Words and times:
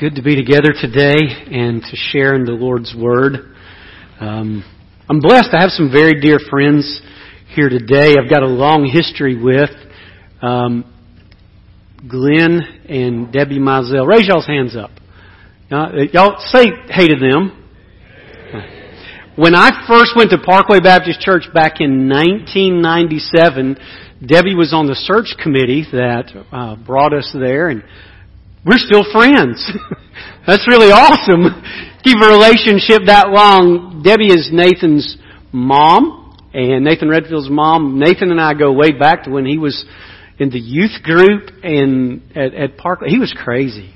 good 0.00 0.14
to 0.14 0.22
be 0.22 0.36
together 0.36 0.72
today 0.80 1.18
and 1.50 1.82
to 1.82 1.96
share 1.96 2.36
in 2.36 2.44
the 2.44 2.52
Lord's 2.52 2.94
Word. 2.96 3.56
Um, 4.20 4.62
I'm 5.10 5.18
blessed 5.18 5.48
I 5.52 5.60
have 5.60 5.70
some 5.70 5.90
very 5.90 6.20
dear 6.20 6.38
friends 6.48 7.00
here 7.48 7.68
today. 7.68 8.14
I've 8.14 8.30
got 8.30 8.44
a 8.44 8.46
long 8.46 8.86
history 8.86 9.34
with 9.34 9.70
um, 10.40 10.84
Glenn 12.08 12.60
and 12.88 13.32
Debbie 13.32 13.58
Mizell. 13.58 14.06
Raise 14.06 14.28
y'all's 14.28 14.46
hands 14.46 14.76
up. 14.76 14.90
Uh, 15.68 15.88
y'all 16.12 16.38
say 16.46 16.66
hey 16.90 17.08
to 17.08 17.16
them. 17.18 17.64
When 19.34 19.56
I 19.56 19.84
first 19.88 20.12
went 20.14 20.30
to 20.30 20.38
Parkway 20.38 20.78
Baptist 20.78 21.20
Church 21.20 21.44
back 21.52 21.80
in 21.80 22.08
1997, 22.08 23.76
Debbie 24.24 24.54
was 24.54 24.72
on 24.72 24.86
the 24.86 24.94
search 24.94 25.34
committee 25.42 25.84
that 25.90 26.30
uh, 26.52 26.76
brought 26.76 27.12
us 27.12 27.34
there, 27.36 27.68
and 27.68 27.82
we're 28.68 28.76
still 28.76 29.04
friends. 29.10 29.64
That's 30.46 30.68
really 30.68 30.92
awesome. 30.92 31.48
Keep 32.04 32.18
a 32.20 32.28
relationship 32.28 33.08
that 33.08 33.30
long. 33.30 34.02
Debbie 34.04 34.28
is 34.28 34.50
Nathan's 34.52 35.16
mom, 35.52 36.36
and 36.52 36.84
Nathan 36.84 37.08
Redfield's 37.08 37.48
mom. 37.48 37.98
Nathan 37.98 38.30
and 38.30 38.40
I 38.40 38.52
go 38.52 38.72
way 38.72 38.92
back 38.92 39.24
to 39.24 39.30
when 39.30 39.46
he 39.46 39.56
was 39.56 39.86
in 40.38 40.50
the 40.50 40.60
youth 40.60 41.02
group 41.02 41.50
and 41.62 42.22
at, 42.36 42.52
at 42.52 42.76
Parkway. 42.76 43.08
He 43.08 43.18
was 43.18 43.34
crazy. 43.36 43.94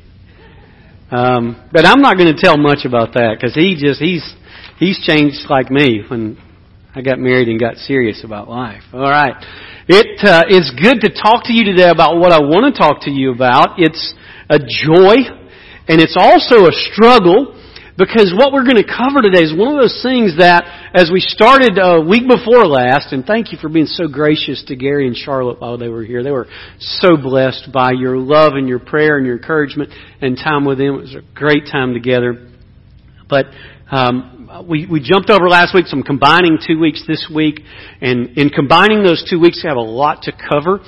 Um, 1.11 1.69
but 1.71 1.85
I'm 1.85 2.01
not 2.01 2.17
going 2.17 2.35
to 2.35 2.41
tell 2.41 2.57
much 2.57 2.87
about 2.87 3.13
that 3.13 3.37
because 3.39 3.55
he 3.55 3.77
just 3.79 4.01
he's 4.01 4.25
he's 4.79 4.99
changed 5.05 5.51
like 5.51 5.71
me 5.71 6.03
when 6.09 6.39
I 6.95 7.03
got 7.03 7.19
married 7.19 7.49
and 7.49 7.61
got 7.61 7.77
serious 7.77 8.25
about 8.25 8.49
life. 8.49 8.83
All 8.95 9.01
right, 9.01 9.37
it 9.89 10.23
uh, 10.23 10.45
is 10.49 10.71
good 10.79 11.01
to 11.03 11.11
talk 11.11 11.45
to 11.45 11.53
you 11.53 11.65
today 11.65 11.91
about 11.91 12.19
what 12.19 12.31
I 12.33 12.39
want 12.39 12.73
to 12.73 12.79
talk 12.79 13.03
to 13.03 13.11
you 13.11 13.33
about. 13.33 13.79
It's 13.79 14.15
a 14.49 14.59
joy, 14.59 15.27
and 15.89 16.01
it's 16.01 16.17
also 16.17 16.67
a 16.67 16.75
struggle 16.93 17.59
because 17.99 18.33
what 18.37 18.53
we're 18.53 18.65
going 18.65 18.79
to 18.79 18.87
cover 18.87 19.21
today 19.21 19.43
is 19.43 19.53
one 19.53 19.75
of 19.75 19.81
those 19.81 20.01
things 20.03 20.39
that, 20.39 20.65
as 20.95 21.11
we 21.13 21.21
started 21.21 21.79
a 21.83 22.01
week 22.01 22.29
before 22.29 22.65
last, 22.65 23.13
and 23.13 23.25
thank 23.25 23.53
you 23.53 23.59
for 23.59 23.69
being 23.69 23.87
so 23.87 24.09
gracious 24.09 24.65
to 24.69 24.77
Gary 24.77 25.07
and 25.07 25.17
Charlotte 25.17 25.61
while 25.61 25.77
they 25.77 25.89
were 25.89 26.05
here. 26.05 26.23
They 26.23 26.31
were 26.31 26.47
so 26.79 27.17
blessed 27.17 27.71
by 27.73 27.93
your 27.93 28.17
love 28.17 28.55
and 28.55 28.69
your 28.69 28.79
prayer 28.79 29.19
and 29.19 29.27
your 29.27 29.37
encouragement 29.37 29.91
and 30.21 30.37
time 30.37 30.65
with 30.65 30.79
them. 30.79 30.95
It 30.95 31.01
was 31.01 31.17
a 31.17 31.35
great 31.35 31.67
time 31.71 31.93
together. 31.93 32.49
But 33.29 33.47
um, 33.91 34.42
Uh, 34.53 34.61
we, 34.61 34.85
we 34.85 35.01
jumped 35.01 35.31
over 35.31 35.49
last 35.49 35.75
week, 35.75 35.87
so 35.87 35.97
I'm 35.97 36.03
combining 36.03 36.59
two 36.61 36.79
weeks 36.79 37.05
this 37.09 37.25
week. 37.35 37.61
And 38.03 38.37
in 38.37 38.51
combining 38.51 39.03
those 39.03 39.25
two 39.25 39.41
weeks, 39.41 39.63
we 39.65 39.69
have 39.69 39.79
a 39.79 39.81
lot 39.81 40.29
to 40.29 40.33
cover 40.33 40.81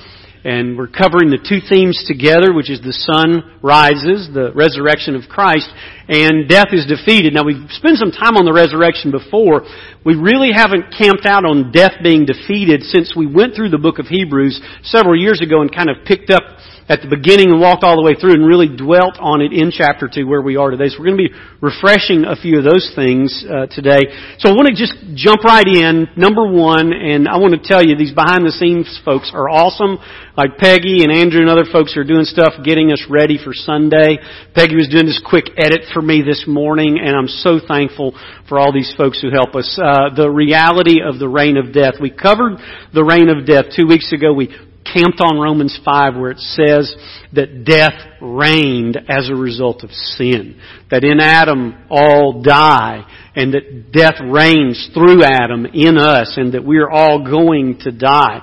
and 0.45 0.77
we're 0.77 0.93
covering 0.93 1.33
the 1.33 1.41
two 1.41 1.57
themes 1.65 1.97
together, 2.05 2.53
which 2.53 2.69
is 2.69 2.77
the 2.77 2.93
sun 2.93 3.57
rises, 3.65 4.29
the 4.29 4.53
resurrection 4.53 5.17
of 5.17 5.25
Christ, 5.25 5.65
and 6.05 6.45
death 6.45 6.69
is 6.69 6.85
defeated. 6.85 7.33
Now 7.33 7.41
we've 7.41 7.65
spent 7.73 7.97
some 7.97 8.13
time 8.13 8.37
on 8.37 8.45
the 8.45 8.53
resurrection 8.53 9.09
before. 9.09 9.65
We 10.05 10.13
really 10.13 10.53
haven't 10.53 10.93
camped 10.93 11.25
out 11.25 11.49
on 11.49 11.73
death 11.73 11.97
being 12.05 12.29
defeated 12.29 12.85
since 12.85 13.17
we 13.17 13.25
went 13.25 13.57
through 13.57 13.73
the 13.73 13.81
book 13.81 13.97
of 13.97 14.05
Hebrews 14.05 14.61
several 14.85 15.17
years 15.17 15.41
ago 15.41 15.65
and 15.65 15.73
kind 15.73 15.89
of 15.89 16.05
picked 16.05 16.29
up 16.29 16.61
at 16.87 17.01
the 17.01 17.09
beginning 17.09 17.49
and 17.49 17.57
walked 17.57 17.81
all 17.81 17.97
the 17.97 18.05
way 18.05 18.13
through 18.13 18.37
and 18.37 18.45
really 18.45 18.69
dwelt 18.69 19.17
on 19.17 19.41
it 19.41 19.49
in 19.49 19.73
chapter 19.73 20.05
2 20.05 20.29
where 20.29 20.41
we 20.41 20.53
are 20.53 20.69
today. 20.69 20.85
So 20.93 21.01
we're 21.01 21.09
going 21.09 21.17
to 21.17 21.29
be 21.29 21.35
refreshing 21.57 22.29
a 22.29 22.37
few 22.37 22.61
of 22.61 22.63
those 22.63 22.93
things 22.93 23.33
uh, 23.41 23.65
today. 23.73 24.05
So 24.37 24.49
I 24.49 24.53
want 24.53 24.69
to 24.69 24.77
just 24.77 24.93
jump 25.17 25.41
right 25.41 25.65
in. 25.65 26.05
Number 26.13 26.45
one, 26.45 26.93
and 26.93 27.25
I 27.25 27.41
want 27.41 27.57
to 27.57 27.61
tell 27.61 27.81
you, 27.81 27.97
these 27.97 28.13
behind 28.13 28.45
the 28.45 28.53
scenes 28.53 28.85
folks 29.01 29.33
are 29.33 29.49
awesome. 29.49 29.97
Like 30.37 30.61
Peggy 30.61 31.01
and 31.01 31.09
Andrew 31.09 31.41
and 31.41 31.49
other 31.49 31.65
folks 31.65 31.97
are 31.97 32.05
doing 32.05 32.25
stuff 32.25 32.53
getting 32.61 32.93
us 32.93 33.01
ready 33.09 33.41
for 33.41 33.57
Sunday. 33.57 34.21
Peggy 34.53 34.77
was 34.77 34.85
doing 34.85 35.09
this 35.09 35.21
quick 35.25 35.49
edit 35.57 35.89
for 35.89 36.05
me 36.05 36.21
this 36.21 36.45
morning 36.45 37.01
and 37.01 37.17
I'm 37.17 37.31
so 37.31 37.57
thankful 37.57 38.13
for 38.45 38.59
all 38.59 38.69
these 38.69 38.93
folks 38.93 39.17
who 39.21 39.33
help 39.33 39.55
us. 39.55 39.65
Uh, 39.81 40.13
the 40.13 40.29
reality 40.29 41.01
of 41.01 41.17
the 41.17 41.29
reign 41.29 41.57
of 41.57 41.73
death. 41.73 41.95
We 41.97 42.11
covered 42.11 42.61
the 42.93 43.03
reign 43.03 43.29
of 43.29 43.47
death 43.47 43.73
two 43.73 43.87
weeks 43.87 44.13
ago. 44.13 44.33
We 44.33 44.53
camped 44.85 45.19
on 45.19 45.39
Romans 45.39 45.79
5 45.83 46.15
where 46.15 46.31
it 46.31 46.39
says 46.39 46.95
that 47.33 47.65
death 47.65 47.99
reigned 48.21 48.97
as 49.09 49.29
a 49.29 49.35
result 49.35 49.83
of 49.83 49.91
sin. 49.91 50.59
That 50.91 51.03
in 51.03 51.19
Adam 51.19 51.85
all 51.89 52.41
die 52.41 53.05
and 53.35 53.53
that 53.53 53.91
death 53.91 54.21
reigns 54.23 54.89
through 54.93 55.23
Adam 55.23 55.65
in 55.65 55.97
us 55.97 56.35
and 56.37 56.53
that 56.53 56.63
we 56.63 56.77
are 56.77 56.89
all 56.89 57.25
going 57.25 57.79
to 57.81 57.91
die. 57.91 58.41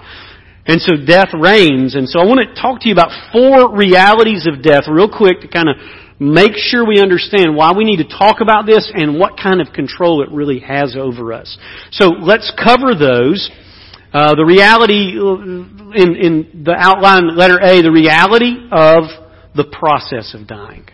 And 0.66 0.80
so 0.80 0.94
death 1.04 1.30
reigns. 1.32 1.94
And 1.94 2.08
so 2.08 2.20
I 2.20 2.24
want 2.24 2.40
to 2.46 2.60
talk 2.60 2.80
to 2.82 2.88
you 2.88 2.94
about 2.94 3.10
four 3.32 3.74
realities 3.74 4.46
of 4.46 4.62
death 4.62 4.84
real 4.88 5.08
quick 5.08 5.40
to 5.40 5.48
kind 5.48 5.68
of 5.68 5.76
make 6.20 6.52
sure 6.54 6.86
we 6.86 7.00
understand 7.00 7.56
why 7.56 7.72
we 7.76 7.84
need 7.84 7.96
to 7.96 8.08
talk 8.08 8.40
about 8.40 8.64
this 8.64 8.90
and 8.94 9.18
what 9.18 9.36
kind 9.36 9.60
of 9.60 9.72
control 9.74 10.22
it 10.22 10.30
really 10.30 10.60
has 10.60 10.94
over 10.96 11.32
us. 11.32 11.58
So 11.90 12.10
let's 12.10 12.52
cover 12.54 12.94
those. 12.94 13.50
Uh, 14.12 14.34
the 14.34 14.44
reality 14.44 15.16
in, 15.16 16.16
in 16.16 16.64
the 16.64 16.74
outline, 16.76 17.34
letter 17.34 17.58
A, 17.62 17.80
the 17.80 17.90
reality 17.90 18.68
of 18.70 19.04
the 19.54 19.64
process 19.64 20.34
of 20.34 20.46
dying. 20.46 20.86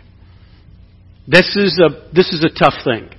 This 1.27 1.55
is 1.55 1.79
a, 1.79 2.09
this 2.13 2.31
is 2.31 2.43
a 2.43 2.49
tough 2.57 2.75
thing. 2.83 3.09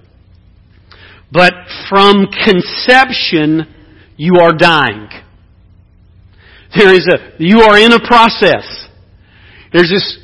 But 1.31 1.53
from 1.89 2.27
conception, 2.27 3.69
you 4.16 4.34
are 4.41 4.53
dying. 4.53 5.09
There 6.77 6.94
is 6.94 7.06
a, 7.06 7.37
you 7.39 7.60
are 7.60 7.78
in 7.78 7.93
a 7.93 8.00
process. 8.00 8.89
There's 9.72 9.91
this 9.91 10.19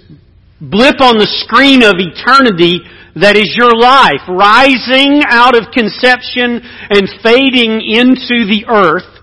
blip 0.61 1.01
on 1.01 1.19
the 1.19 1.29
screen 1.45 1.83
of 1.83 1.95
eternity 1.99 2.81
that 3.17 3.37
is 3.37 3.55
your 3.57 3.75
life, 3.75 4.21
rising 4.29 5.23
out 5.29 5.57
of 5.57 5.73
conception 5.73 6.61
and 6.91 7.09
fading 7.23 7.81
into 7.81 8.45
the 8.45 8.65
earth. 8.69 9.16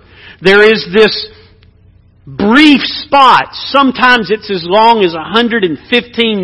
There 0.43 0.61
is 0.61 0.85
this 0.93 1.15
brief 2.27 2.81
spot. 2.83 3.55
Sometimes 3.71 4.27
it's 4.29 4.51
as 4.51 4.67
long 4.67 4.99
as 4.99 5.13
115 5.13 5.71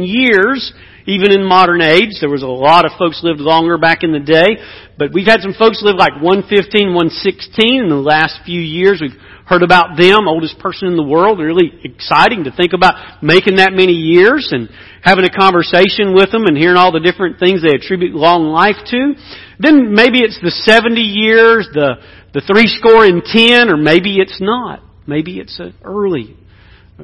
years, 0.03 0.71
even 1.05 1.35
in 1.35 1.43
modern 1.43 1.81
age. 1.81 2.15
There 2.21 2.29
was 2.31 2.43
a 2.43 2.47
lot 2.47 2.85
of 2.85 2.93
folks 2.97 3.19
lived 3.23 3.41
longer 3.41 3.77
back 3.77 4.03
in 4.03 4.13
the 4.13 4.23
day, 4.23 4.55
but 4.97 5.11
we've 5.11 5.27
had 5.27 5.41
some 5.41 5.51
folks 5.51 5.83
live 5.83 5.99
like 5.99 6.15
115, 6.23 6.95
116 6.95 7.83
in 7.83 7.89
the 7.89 7.99
last 7.99 8.39
few 8.45 8.61
years. 8.61 9.03
We've 9.03 9.19
heard 9.43 9.63
about 9.63 9.97
them, 9.97 10.29
oldest 10.29 10.59
person 10.59 10.87
in 10.87 10.95
the 10.95 11.03
world. 11.03 11.39
Really 11.39 11.67
exciting 11.83 12.45
to 12.45 12.55
think 12.55 12.71
about 12.71 13.23
making 13.23 13.57
that 13.57 13.73
many 13.73 13.99
years 13.99 14.55
and 14.55 14.69
having 15.03 15.25
a 15.25 15.33
conversation 15.33 16.15
with 16.15 16.31
them 16.31 16.47
and 16.47 16.55
hearing 16.55 16.77
all 16.77 16.95
the 16.95 17.03
different 17.03 17.39
things 17.39 17.63
they 17.63 17.75
attribute 17.75 18.15
long 18.15 18.47
life 18.47 18.79
to. 18.95 19.11
Then 19.59 19.91
maybe 19.91 20.23
it's 20.23 20.39
the 20.39 20.55
70 20.55 21.01
years, 21.01 21.67
the, 21.73 21.99
the 22.33 22.41
three 22.41 22.67
score 22.67 23.05
and 23.05 23.23
ten, 23.23 23.69
or 23.69 23.77
maybe 23.77 24.17
it's 24.17 24.39
not. 24.39 24.81
Maybe 25.07 25.39
it's 25.39 25.59
an 25.59 25.73
early 25.83 26.37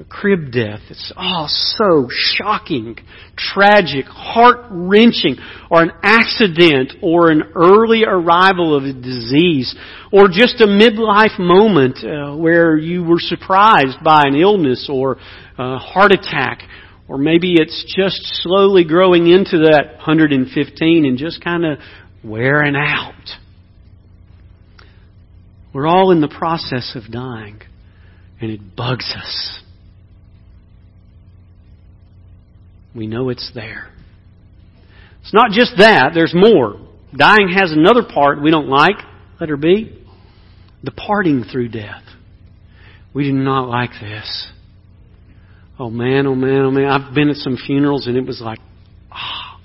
crib 0.09 0.51
death. 0.51 0.81
It's 0.89 1.13
oh 1.15 1.45
so 1.47 2.07
shocking, 2.09 2.97
tragic, 3.37 4.05
heart 4.05 4.65
wrenching, 4.69 5.37
or 5.71 5.81
an 5.81 5.91
accident, 6.03 6.93
or 7.01 7.31
an 7.31 7.43
early 7.55 8.03
arrival 8.05 8.75
of 8.75 8.83
a 8.83 8.93
disease, 8.93 9.75
or 10.11 10.27
just 10.27 10.61
a 10.61 10.67
midlife 10.67 11.39
moment 11.39 11.99
uh, 12.03 12.35
where 12.35 12.75
you 12.75 13.03
were 13.03 13.19
surprised 13.19 14.03
by 14.03 14.23
an 14.25 14.35
illness 14.35 14.89
or 14.91 15.17
a 15.57 15.77
heart 15.77 16.11
attack, 16.11 16.63
or 17.07 17.17
maybe 17.17 17.53
it's 17.57 17.85
just 17.95 18.19
slowly 18.43 18.83
growing 18.83 19.27
into 19.27 19.69
that 19.69 19.95
115 19.97 21.05
and 21.05 21.17
just 21.17 21.43
kind 21.43 21.65
of 21.65 21.79
wearing 22.23 22.75
out. 22.75 23.13
We're 25.75 25.87
all 25.87 26.11
in 26.11 26.21
the 26.21 26.29
process 26.29 26.95
of 26.95 27.11
dying, 27.11 27.59
and 28.39 28.49
it 28.49 28.77
bugs 28.77 29.13
us. 29.13 29.59
We 32.95 33.07
know 33.07 33.27
it's 33.27 33.51
there. 33.53 33.91
It's 35.21 35.33
not 35.33 35.51
just 35.51 35.73
that, 35.77 36.11
there's 36.13 36.33
more. 36.33 36.79
Dying 37.13 37.49
has 37.49 37.73
another 37.73 38.03
part 38.03 38.41
we 38.41 38.51
don't 38.51 38.69
like. 38.69 38.95
Letter 39.41 39.57
B. 39.57 40.01
Departing 40.81 41.43
through 41.43 41.67
death. 41.67 42.03
We 43.13 43.25
do 43.25 43.33
not 43.33 43.67
like 43.67 43.91
this. 43.99 44.47
Oh 45.77 45.89
man, 45.89 46.25
oh 46.25 46.35
man, 46.35 46.61
oh 46.61 46.71
man. 46.71 46.85
I've 46.85 47.13
been 47.13 47.27
at 47.29 47.35
some 47.35 47.57
funerals 47.57 48.07
and 48.07 48.15
it 48.15 48.25
was 48.25 48.39
like, 48.39 48.59
ah, 49.11 49.57
oh, 49.57 49.61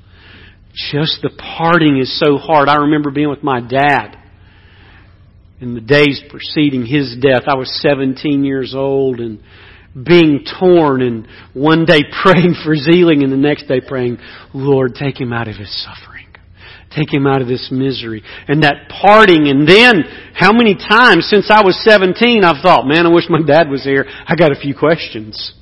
just 0.74 1.22
the 1.22 1.30
parting 1.38 1.98
is 1.98 2.18
so 2.18 2.36
hard. 2.36 2.68
I 2.68 2.78
remember 2.78 3.12
being 3.12 3.30
with 3.30 3.44
my 3.44 3.60
dad 3.60 4.19
in 5.60 5.74
the 5.74 5.80
days 5.80 6.22
preceding 6.30 6.86
his 6.86 7.16
death. 7.20 7.42
I 7.46 7.54
was 7.54 7.70
17 7.82 8.44
years 8.44 8.74
old 8.74 9.20
and 9.20 9.40
being 9.94 10.44
torn 10.58 11.02
and 11.02 11.26
one 11.52 11.84
day 11.84 12.00
praying 12.22 12.54
for 12.64 12.74
Zeeling 12.74 13.22
and 13.22 13.32
the 13.32 13.36
next 13.36 13.66
day 13.66 13.80
praying, 13.86 14.18
Lord, 14.54 14.94
take 14.94 15.20
him 15.20 15.32
out 15.32 15.48
of 15.48 15.56
his 15.56 15.70
suffering. 15.84 16.26
take 16.96 17.12
him 17.12 17.26
out 17.26 17.42
of 17.42 17.48
this 17.48 17.68
misery. 17.70 18.22
And 18.48 18.62
that 18.62 18.88
parting, 18.88 19.48
and 19.48 19.68
then 19.68 20.02
how 20.34 20.52
many 20.52 20.74
times 20.74 21.28
since 21.28 21.50
I 21.50 21.62
was 21.62 21.80
17 21.84 22.42
I've 22.42 22.62
thought, 22.62 22.86
man, 22.86 23.06
I 23.06 23.10
wish 23.10 23.24
my 23.28 23.42
dad 23.42 23.68
was 23.68 23.84
here. 23.84 24.06
I 24.26 24.34
got 24.34 24.52
a 24.52 24.60
few 24.60 24.74
questions. 24.74 25.54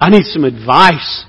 I 0.00 0.10
need 0.10 0.24
some 0.24 0.44
advice. 0.44 1.24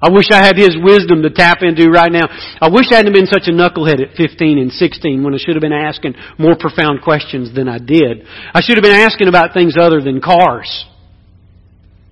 I 0.00 0.10
wish 0.10 0.30
I 0.30 0.44
had 0.44 0.56
his 0.56 0.76
wisdom 0.78 1.22
to 1.22 1.30
tap 1.30 1.58
into 1.62 1.90
right 1.90 2.12
now. 2.12 2.28
I 2.60 2.68
wish 2.70 2.86
I 2.92 2.96
hadn't 2.96 3.12
been 3.12 3.26
such 3.26 3.48
a 3.48 3.50
knucklehead 3.50 4.00
at 4.00 4.16
15 4.16 4.58
and 4.58 4.70
16 4.70 5.24
when 5.24 5.34
I 5.34 5.38
should 5.38 5.56
have 5.56 5.60
been 5.60 5.72
asking 5.72 6.14
more 6.38 6.54
profound 6.54 7.02
questions 7.02 7.52
than 7.54 7.68
I 7.68 7.78
did. 7.78 8.24
I 8.54 8.60
should 8.62 8.76
have 8.76 8.84
been 8.84 8.94
asking 8.94 9.26
about 9.26 9.54
things 9.54 9.74
other 9.78 10.00
than 10.00 10.20
cars. 10.20 10.86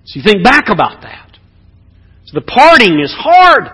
So 0.05 0.19
you 0.19 0.23
think 0.23 0.43
back 0.43 0.67
about 0.69 1.01
that. 1.03 1.37
So 2.25 2.39
the 2.39 2.45
parting 2.45 2.99
is 2.99 3.13
hard 3.17 3.71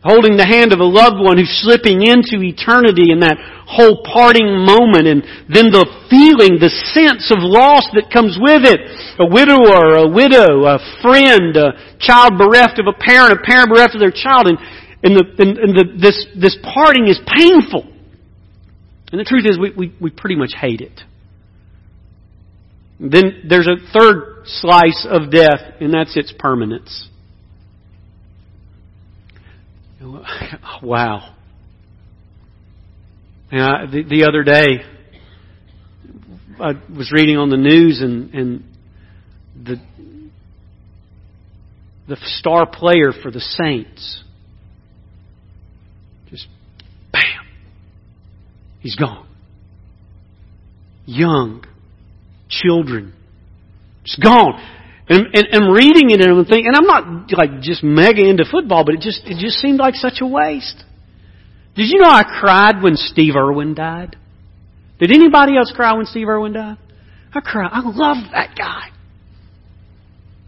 holding 0.00 0.36
the 0.40 0.48
hand 0.48 0.72
of 0.72 0.80
a 0.80 0.88
loved 0.88 1.20
one 1.20 1.36
who's 1.36 1.60
slipping 1.60 2.00
into 2.00 2.40
eternity 2.40 3.12
in 3.12 3.20
that 3.20 3.36
whole 3.68 4.00
parting 4.00 4.48
moment 4.64 5.04
and 5.04 5.20
then 5.52 5.68
the 5.68 5.84
feeling, 6.08 6.56
the 6.56 6.72
sense 6.96 7.28
of 7.28 7.44
loss 7.44 7.84
that 7.92 8.08
comes 8.08 8.40
with 8.40 8.64
it. 8.64 8.80
A 9.20 9.28
widower, 9.28 10.00
a 10.00 10.08
widow, 10.08 10.64
a 10.64 10.80
friend, 11.04 11.52
a 11.52 11.76
child 12.00 12.40
bereft 12.40 12.80
of 12.80 12.88
a 12.88 12.96
parent, 12.96 13.36
a 13.36 13.42
parent 13.44 13.68
bereft 13.68 13.92
of 13.92 14.00
their 14.00 14.14
child, 14.14 14.48
and, 14.48 14.56
and, 15.04 15.12
the, 15.12 15.24
and, 15.36 15.52
and 15.60 15.72
the, 15.76 15.84
this, 16.00 16.16
this 16.32 16.56
parting 16.64 17.04
is 17.06 17.20
painful. 17.28 17.84
And 19.12 19.20
the 19.20 19.28
truth 19.28 19.44
is 19.44 19.60
we, 19.60 19.70
we, 19.76 19.94
we 20.00 20.10
pretty 20.10 20.36
much 20.36 20.56
hate 20.56 20.80
it. 20.80 20.96
Then 22.98 23.44
there's 23.48 23.68
a 23.68 23.76
third 23.92 24.44
slice 24.46 25.06
of 25.08 25.30
death, 25.30 25.76
and 25.80 25.92
that's 25.92 26.16
its 26.16 26.32
permanence. 26.38 27.09
Wow. 30.82 31.34
Yeah, 33.52 33.86
the, 33.90 34.02
the 34.04 34.24
other 34.28 34.44
day, 34.44 34.84
I 36.60 36.72
was 36.96 37.10
reading 37.12 37.36
on 37.36 37.50
the 37.50 37.56
news 37.56 38.00
and, 38.00 38.32
and 38.32 38.64
the 39.64 39.76
the 42.08 42.16
star 42.38 42.66
player 42.66 43.12
for 43.22 43.30
the 43.30 43.40
Saints 43.40 44.24
just 46.30 46.46
bam, 47.12 47.22
he's 48.80 48.94
gone. 48.94 49.26
Young, 51.06 51.64
children, 52.48 53.12
just 54.04 54.22
gone. 54.22 54.79
And, 55.10 55.26
and, 55.34 55.46
and 55.50 55.74
reading 55.74 56.10
it 56.10 56.20
and 56.20 56.46
thinking, 56.46 56.68
and 56.68 56.76
I'm 56.76 56.86
not 56.86 57.32
like 57.32 57.60
just 57.62 57.82
mega 57.82 58.24
into 58.24 58.44
football, 58.48 58.84
but 58.84 58.94
it 58.94 59.00
just 59.00 59.22
it 59.24 59.38
just 59.40 59.58
seemed 59.58 59.80
like 59.80 59.96
such 59.96 60.20
a 60.20 60.26
waste. 60.26 60.84
Did 61.74 61.90
you 61.90 61.98
know 61.98 62.08
I 62.08 62.22
cried 62.22 62.80
when 62.80 62.94
Steve 62.94 63.34
Irwin 63.34 63.74
died? 63.74 64.16
Did 65.00 65.10
anybody 65.10 65.56
else 65.56 65.72
cry 65.74 65.94
when 65.94 66.06
Steve 66.06 66.28
Irwin 66.28 66.52
died? 66.52 66.76
I 67.34 67.40
cried. 67.40 67.70
I 67.72 67.80
loved 67.82 68.32
that 68.32 68.54
guy. 68.56 68.90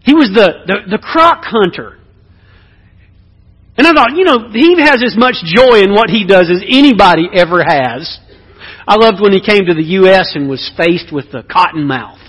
He 0.03 0.13
was 0.13 0.29
the, 0.33 0.63
the, 0.67 0.97
the 0.97 0.97
croc 0.97 1.43
hunter. 1.43 1.97
And 3.75 3.87
I 3.87 3.93
thought, 3.93 4.15
you 4.15 4.25
know, 4.25 4.49
he 4.51 4.79
has 4.81 5.01
as 5.03 5.15
much 5.17 5.35
joy 5.43 5.81
in 5.81 5.91
what 5.91 6.09
he 6.09 6.27
does 6.27 6.51
as 6.51 6.61
anybody 6.67 7.27
ever 7.33 7.63
has. 7.63 8.19
I 8.87 8.95
loved 8.95 9.19
when 9.21 9.31
he 9.31 9.41
came 9.41 9.65
to 9.65 9.73
the 9.73 9.97
U.S. 10.03 10.33
and 10.35 10.47
was 10.47 10.71
faced 10.77 11.11
with 11.11 11.31
the 11.31 11.41
cottonmouth. 11.41 12.19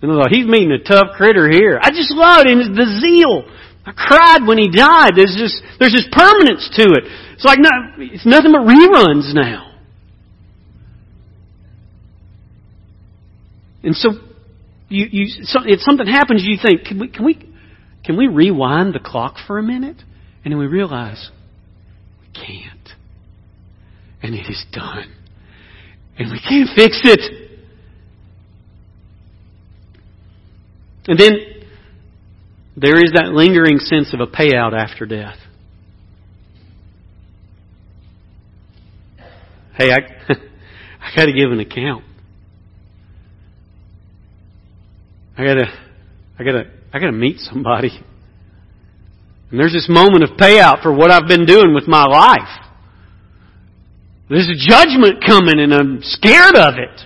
And 0.00 0.12
I 0.12 0.28
he's 0.30 0.46
meeting 0.46 0.70
a 0.70 0.82
tough 0.82 1.16
critter 1.16 1.50
here. 1.50 1.78
I 1.80 1.90
just 1.90 2.12
loved 2.12 2.46
him, 2.46 2.58
the 2.74 3.00
zeal. 3.00 3.44
I 3.84 3.92
cried 3.92 4.46
when 4.46 4.58
he 4.58 4.70
died. 4.70 5.12
There's 5.16 5.34
just, 5.36 5.62
there's 5.80 5.92
just 5.92 6.10
permanence 6.12 6.68
to 6.76 6.82
it. 6.82 7.04
It's 7.34 7.44
like, 7.44 7.58
no, 7.58 7.70
it's 7.98 8.26
nothing 8.26 8.52
but 8.52 8.62
reruns 8.62 9.34
now. 9.34 9.76
And 13.82 13.94
so, 13.94 14.10
you, 14.88 15.06
you, 15.10 15.26
so, 15.42 15.60
if 15.64 15.80
something 15.80 16.06
happens, 16.06 16.44
you 16.44 16.58
think, 16.62 16.84
can 16.84 16.98
we, 17.00 17.08
can 17.08 17.24
we, 17.24 17.34
can 18.04 18.16
we 18.16 18.26
rewind 18.26 18.94
the 18.94 19.00
clock 19.00 19.36
for 19.46 19.58
a 19.58 19.62
minute? 19.62 19.96
And 20.44 20.52
then 20.52 20.58
we 20.58 20.66
realize, 20.66 21.30
we 22.20 22.28
can't. 22.32 22.88
And 24.22 24.34
it 24.34 24.50
is 24.50 24.64
done. 24.72 25.14
And 26.18 26.30
we 26.30 26.40
can't 26.40 26.68
fix 26.74 27.00
it. 27.04 27.47
And 31.08 31.18
then 31.18 31.32
there 32.76 32.96
is 32.96 33.12
that 33.14 33.32
lingering 33.32 33.78
sense 33.78 34.12
of 34.12 34.20
a 34.20 34.26
payout 34.26 34.74
after 34.78 35.06
death. 35.06 35.38
Hey, 39.74 39.90
I, 39.90 39.96
I 41.00 41.16
got 41.16 41.24
to 41.24 41.32
give 41.32 41.50
an 41.50 41.60
account. 41.60 42.04
I 45.36 45.44
got 45.44 45.54
to, 45.54 45.66
I 46.38 46.44
got 46.44 46.52
to, 46.52 46.64
I 46.92 46.98
got 46.98 47.06
to 47.06 47.12
meet 47.12 47.38
somebody. 47.38 48.04
And 49.50 49.58
there's 49.58 49.72
this 49.72 49.88
moment 49.88 50.24
of 50.24 50.30
payout 50.36 50.82
for 50.82 50.92
what 50.92 51.10
I've 51.10 51.26
been 51.26 51.46
doing 51.46 51.74
with 51.74 51.88
my 51.88 52.04
life. 52.04 52.66
There's 54.28 54.48
a 54.48 54.58
judgment 54.58 55.24
coming 55.26 55.58
and 55.58 55.72
I'm 55.72 56.00
scared 56.02 56.54
of 56.54 56.74
it. 56.74 57.00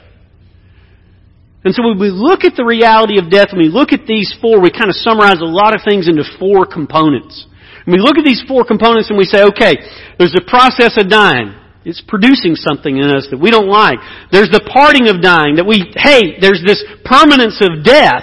And 1.64 1.74
so 1.74 1.86
when 1.86 1.98
we 1.98 2.10
look 2.10 2.42
at 2.42 2.54
the 2.56 2.64
reality 2.64 3.22
of 3.22 3.30
death, 3.30 3.54
when 3.54 3.62
we 3.62 3.70
look 3.70 3.92
at 3.92 4.06
these 4.06 4.34
four, 4.42 4.60
we 4.60 4.70
kind 4.70 4.90
of 4.90 4.98
summarize 4.98 5.38
a 5.38 5.46
lot 5.46 5.74
of 5.74 5.82
things 5.86 6.08
into 6.08 6.26
four 6.38 6.66
components. 6.66 7.46
When 7.86 7.98
we 7.98 8.02
look 8.02 8.18
at 8.18 8.24
these 8.24 8.42
four 8.46 8.64
components 8.64 9.10
and 9.10 9.18
we 9.18 9.24
say, 9.24 9.42
okay, 9.54 9.78
there's 10.18 10.34
the 10.34 10.46
process 10.46 10.98
of 10.98 11.08
dying. 11.08 11.54
It's 11.84 12.00
producing 12.00 12.54
something 12.54 12.96
in 12.96 13.10
us 13.10 13.26
that 13.30 13.38
we 13.38 13.50
don't 13.50 13.68
like. 13.68 13.98
There's 14.30 14.50
the 14.50 14.62
parting 14.62 15.08
of 15.08 15.22
dying 15.22 15.56
that 15.56 15.66
we 15.66 15.90
hate. 15.94 16.38
There's 16.40 16.62
this 16.64 16.82
permanence 17.04 17.60
of 17.62 17.82
death 17.82 18.22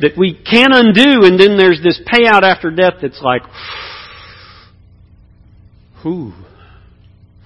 that 0.00 0.18
we 0.18 0.34
can't 0.34 0.74
undo. 0.74 1.26
And 1.26 1.38
then 1.38 1.58
there's 1.58 1.80
this 1.82 2.00
payout 2.06 2.42
after 2.42 2.70
death 2.70 2.94
that's 3.02 3.22
like, 3.22 3.42
whew. 6.02 6.32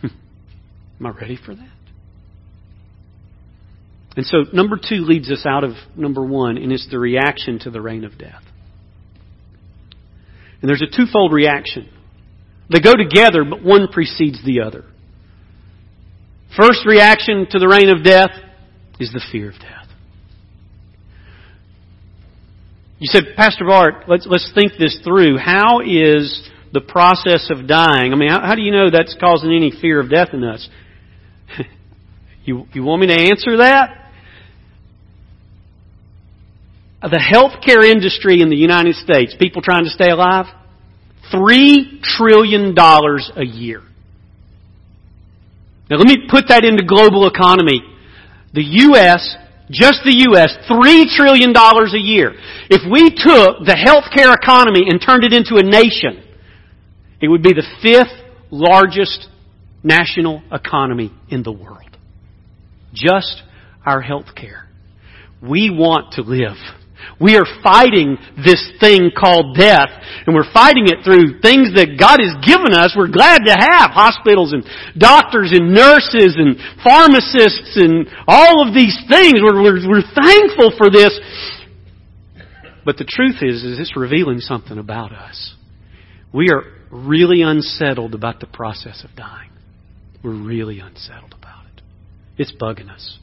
Am 0.04 1.06
I 1.06 1.10
ready 1.10 1.36
for 1.36 1.54
that? 1.54 1.68
And 4.18 4.26
so 4.26 4.38
number 4.52 4.76
two 4.76 5.04
leads 5.04 5.30
us 5.30 5.46
out 5.46 5.62
of 5.62 5.74
number 5.94 6.24
one, 6.24 6.56
and 6.58 6.72
it's 6.72 6.88
the 6.90 6.98
reaction 6.98 7.60
to 7.60 7.70
the 7.70 7.80
reign 7.80 8.04
of 8.04 8.18
death. 8.18 8.42
And 10.60 10.68
there's 10.68 10.82
a 10.82 10.90
twofold 10.90 11.32
reaction. 11.32 11.88
They 12.68 12.80
go 12.80 12.94
together, 12.94 13.44
but 13.48 13.62
one 13.62 13.86
precedes 13.92 14.44
the 14.44 14.62
other. 14.62 14.84
First 16.56 16.84
reaction 16.84 17.46
to 17.48 17.60
the 17.60 17.68
reign 17.68 17.90
of 17.90 18.02
death 18.02 18.32
is 18.98 19.12
the 19.12 19.24
fear 19.30 19.50
of 19.50 19.54
death. 19.60 19.86
You 22.98 23.06
said, 23.06 23.36
Pastor 23.36 23.66
Bart, 23.66 24.08
let's, 24.08 24.26
let's 24.28 24.50
think 24.52 24.72
this 24.80 24.98
through. 25.04 25.38
How 25.38 25.78
is 25.78 26.50
the 26.72 26.80
process 26.80 27.50
of 27.50 27.68
dying? 27.68 28.12
I 28.12 28.16
mean, 28.16 28.30
how, 28.30 28.40
how 28.44 28.56
do 28.56 28.62
you 28.62 28.72
know 28.72 28.90
that's 28.90 29.16
causing 29.20 29.52
any 29.52 29.70
fear 29.80 30.00
of 30.00 30.10
death 30.10 30.30
in 30.32 30.42
us? 30.42 30.68
you, 32.44 32.66
you 32.72 32.82
want 32.82 33.02
me 33.02 33.06
to 33.06 33.30
answer 33.30 33.58
that? 33.58 33.97
The 37.02 37.22
healthcare 37.22 37.88
industry 37.88 38.40
in 38.40 38.50
the 38.50 38.56
United 38.56 38.96
States, 38.96 39.34
people 39.38 39.62
trying 39.62 39.84
to 39.84 39.90
stay 39.90 40.10
alive, 40.10 40.46
$3 41.32 42.02
trillion 42.02 42.74
a 42.76 43.44
year. 43.44 43.82
Now 45.90 45.96
let 45.96 46.06
me 46.06 46.26
put 46.28 46.48
that 46.48 46.64
into 46.64 46.84
global 46.84 47.28
economy. 47.28 47.80
The 48.52 48.64
U.S., 48.92 49.36
just 49.70 50.00
the 50.04 50.24
U.S., 50.30 50.56
$3 50.68 51.16
trillion 51.16 51.54
a 51.54 51.98
year. 51.98 52.34
If 52.68 52.82
we 52.90 53.10
took 53.10 53.64
the 53.64 53.76
healthcare 53.76 54.34
economy 54.34 54.88
and 54.88 55.00
turned 55.00 55.24
it 55.24 55.32
into 55.32 55.56
a 55.56 55.62
nation, 55.62 56.24
it 57.20 57.28
would 57.28 57.42
be 57.42 57.52
the 57.52 57.66
fifth 57.82 58.26
largest 58.50 59.28
national 59.82 60.42
economy 60.50 61.12
in 61.30 61.42
the 61.42 61.52
world. 61.52 61.96
Just 62.92 63.42
our 63.84 64.02
healthcare. 64.02 64.66
We 65.40 65.70
want 65.70 66.14
to 66.14 66.22
live 66.22 66.56
we 67.20 67.36
are 67.36 67.46
fighting 67.62 68.16
this 68.44 68.62
thing 68.80 69.10
called 69.10 69.56
death, 69.56 69.90
and 70.26 70.34
we're 70.34 70.50
fighting 70.52 70.86
it 70.86 71.02
through 71.02 71.42
things 71.42 71.74
that 71.74 71.98
God 71.98 72.22
has 72.22 72.38
given 72.46 72.70
us. 72.74 72.94
We're 72.94 73.10
glad 73.10 73.42
to 73.46 73.54
have 73.58 73.90
hospitals 73.90 74.54
and 74.54 74.62
doctors 74.94 75.50
and 75.50 75.74
nurses 75.74 76.38
and 76.38 76.54
pharmacists 76.82 77.74
and 77.74 78.06
all 78.26 78.66
of 78.66 78.74
these 78.74 78.94
things. 79.10 79.42
We're, 79.42 79.58
we're, 79.58 79.82
we're 79.88 80.08
thankful 80.14 80.74
for 80.78 80.90
this. 80.90 81.14
But 82.84 82.96
the 82.96 83.04
truth 83.04 83.42
is, 83.42 83.64
is 83.64 83.78
it's 83.78 83.96
revealing 83.96 84.38
something 84.38 84.78
about 84.78 85.12
us. 85.12 85.54
We 86.32 86.50
are 86.50 86.62
really 86.90 87.42
unsettled 87.42 88.14
about 88.14 88.40
the 88.40 88.46
process 88.46 89.04
of 89.04 89.14
dying. 89.16 89.50
We're 90.22 90.40
really 90.40 90.80
unsettled 90.80 91.34
about 91.34 91.66
it. 91.66 91.82
It's 92.38 92.52
bugging 92.52 92.90
us. 92.90 93.18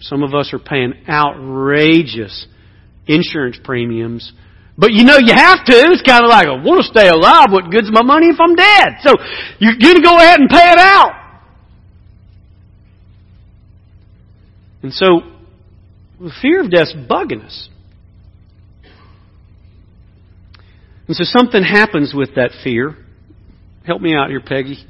Some 0.00 0.22
of 0.22 0.34
us 0.34 0.52
are 0.52 0.58
paying 0.58 0.94
outrageous 1.08 2.46
insurance 3.06 3.58
premiums 3.62 4.32
But 4.78 4.92
you 4.92 5.02
know 5.02 5.18
you 5.18 5.34
have 5.34 5.64
to. 5.64 5.72
It's 5.90 6.02
kind 6.02 6.24
of 6.24 6.30
like, 6.30 6.46
I 6.46 6.52
want 6.52 6.80
to 6.80 6.86
stay 6.86 7.08
alive. 7.08 7.48
What 7.50 7.68
good's 7.68 7.90
my 7.90 8.02
money 8.02 8.28
if 8.28 8.38
I'm 8.38 8.54
dead? 8.54 9.02
So 9.02 9.12
you're 9.58 9.74
going 9.76 9.96
to 9.96 10.02
go 10.02 10.16
ahead 10.16 10.38
and 10.38 10.48
pay 10.48 10.70
it 10.70 10.78
out. 10.78 11.10
And 14.84 14.92
so 14.92 15.22
the 16.20 16.30
fear 16.40 16.60
of 16.62 16.70
death's 16.70 16.94
bugging 16.94 17.44
us. 17.44 17.68
And 21.08 21.16
so 21.16 21.24
something 21.24 21.64
happens 21.64 22.14
with 22.14 22.36
that 22.36 22.52
fear. 22.62 22.94
Help 23.84 24.00
me 24.00 24.14
out 24.14 24.28
here, 24.28 24.40
Peggy. 24.40 24.86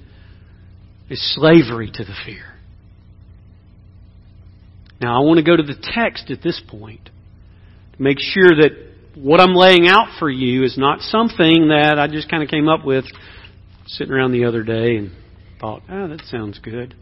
It's 1.08 1.34
slavery 1.34 1.90
to 1.94 2.04
the 2.04 2.14
fear. 2.26 2.47
Now, 5.00 5.20
I 5.20 5.24
want 5.24 5.38
to 5.38 5.44
go 5.44 5.56
to 5.56 5.62
the 5.62 5.76
text 5.94 6.30
at 6.30 6.42
this 6.42 6.60
point 6.68 7.10
to 7.96 8.02
make 8.02 8.18
sure 8.18 8.50
that 8.50 8.70
what 9.14 9.40
I'm 9.40 9.54
laying 9.54 9.86
out 9.86 10.18
for 10.18 10.30
you 10.30 10.64
is 10.64 10.76
not 10.76 11.00
something 11.00 11.68
that 11.68 11.98
I 11.98 12.06
just 12.08 12.30
kind 12.30 12.42
of 12.42 12.48
came 12.48 12.68
up 12.68 12.84
with 12.84 13.04
sitting 13.86 14.12
around 14.12 14.32
the 14.32 14.44
other 14.44 14.62
day 14.62 14.96
and 14.96 15.12
thought, 15.60 15.82
oh, 15.90 16.08
that 16.08 16.22
sounds 16.26 16.58
good. 16.58 16.94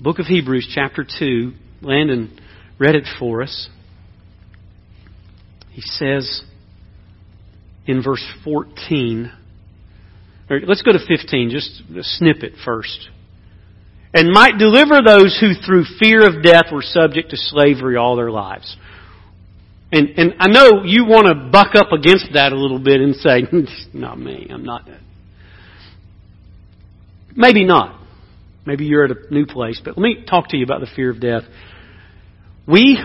Book 0.00 0.18
of 0.18 0.26
Hebrews, 0.26 0.70
chapter 0.74 1.04
2. 1.18 1.52
Landon 1.82 2.38
read 2.78 2.94
it 2.94 3.04
for 3.18 3.42
us. 3.42 3.68
He 5.70 5.80
says 5.80 6.42
in 7.86 8.02
verse 8.02 8.24
14, 8.44 9.32
let's 10.66 10.82
go 10.82 10.92
to 10.92 10.98
15, 11.06 11.50
just 11.50 11.82
a 11.96 12.02
snippet 12.02 12.52
first. 12.64 13.08
And 14.14 14.32
might 14.32 14.58
deliver 14.58 15.02
those 15.04 15.36
who 15.40 15.54
through 15.66 15.84
fear 15.98 16.24
of 16.24 16.42
death 16.42 16.66
were 16.72 16.82
subject 16.82 17.30
to 17.30 17.36
slavery 17.36 17.96
all 17.96 18.14
their 18.14 18.30
lives. 18.30 18.76
And, 19.90 20.10
and 20.16 20.34
I 20.38 20.48
know 20.48 20.84
you 20.84 21.04
want 21.04 21.26
to 21.26 21.50
buck 21.50 21.74
up 21.74 21.92
against 21.92 22.28
that 22.34 22.52
a 22.52 22.56
little 22.56 22.78
bit 22.78 23.00
and 23.00 23.14
say, 23.16 23.42
not 23.92 24.18
me, 24.18 24.46
I'm 24.50 24.64
not. 24.64 24.88
Maybe 27.36 27.64
not. 27.64 28.00
Maybe 28.64 28.86
you're 28.86 29.04
at 29.04 29.10
a 29.10 29.34
new 29.34 29.46
place, 29.46 29.80
but 29.84 29.98
let 29.98 30.02
me 30.02 30.24
talk 30.28 30.48
to 30.48 30.56
you 30.56 30.64
about 30.64 30.80
the 30.80 30.88
fear 30.94 31.10
of 31.10 31.20
death. 31.20 31.42
We, 32.66 32.98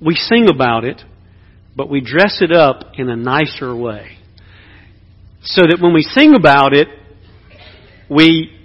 we 0.00 0.14
sing 0.14 0.48
about 0.48 0.84
it, 0.84 1.00
but 1.74 1.88
we 1.88 2.00
dress 2.00 2.38
it 2.40 2.52
up 2.52 2.92
in 2.94 3.08
a 3.08 3.16
nicer 3.16 3.74
way. 3.74 4.18
So 5.42 5.62
that 5.62 5.78
when 5.80 5.94
we 5.94 6.02
sing 6.02 6.34
about 6.34 6.74
it, 6.74 6.88
we, 8.10 8.55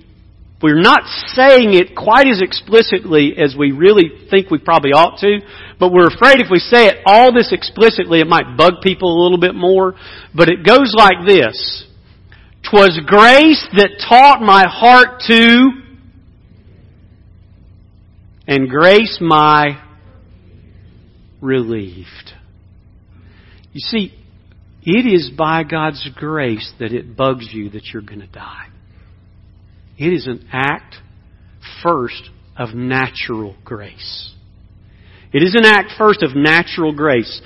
we're 0.61 0.81
not 0.81 1.03
saying 1.33 1.73
it 1.73 1.95
quite 1.95 2.27
as 2.27 2.41
explicitly 2.41 3.35
as 3.37 3.55
we 3.57 3.71
really 3.71 4.27
think 4.29 4.51
we 4.51 4.59
probably 4.59 4.91
ought 4.91 5.19
to, 5.19 5.39
but 5.79 5.91
we're 5.91 6.07
afraid 6.07 6.39
if 6.39 6.51
we 6.51 6.59
say 6.59 6.87
it 6.87 6.97
all 7.05 7.33
this 7.33 7.51
explicitly, 7.51 8.19
it 8.19 8.27
might 8.27 8.57
bug 8.57 8.73
people 8.83 9.09
a 9.09 9.19
little 9.23 9.39
bit 9.39 9.55
more. 9.55 9.95
But 10.35 10.49
it 10.49 10.65
goes 10.65 10.93
like 10.95 11.25
this. 11.25 11.87
Twas 12.69 12.99
grace 13.05 13.67
that 13.73 14.03
taught 14.07 14.41
my 14.41 14.65
heart 14.67 15.21
to 15.27 15.69
and 18.47 18.69
grace 18.69 19.17
my 19.19 19.81
relieved. 21.41 22.33
You 23.73 23.79
see, 23.79 24.13
it 24.83 25.05
is 25.05 25.31
by 25.35 25.63
God's 25.63 26.07
grace 26.15 26.71
that 26.79 26.91
it 26.91 27.15
bugs 27.15 27.47
you 27.51 27.69
that 27.71 27.85
you're 27.93 28.01
going 28.01 28.21
to 28.21 28.27
die. 28.27 28.70
It 30.01 30.13
is 30.13 30.25
an 30.25 30.47
act, 30.51 30.95
first, 31.83 32.31
of 32.57 32.73
natural 32.73 33.55
grace. 33.63 34.33
It 35.31 35.43
is 35.43 35.53
an 35.53 35.63
act, 35.63 35.91
first, 35.95 36.23
of 36.23 36.35
natural 36.35 36.91
grace. 36.91 37.39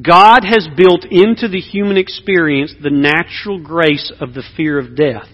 God 0.00 0.40
has 0.44 0.66
built 0.74 1.04
into 1.04 1.48
the 1.48 1.60
human 1.60 1.98
experience 1.98 2.74
the 2.82 2.88
natural 2.88 3.62
grace 3.62 4.10
of 4.22 4.32
the 4.32 4.42
fear 4.56 4.78
of 4.78 4.96
death. 4.96 5.28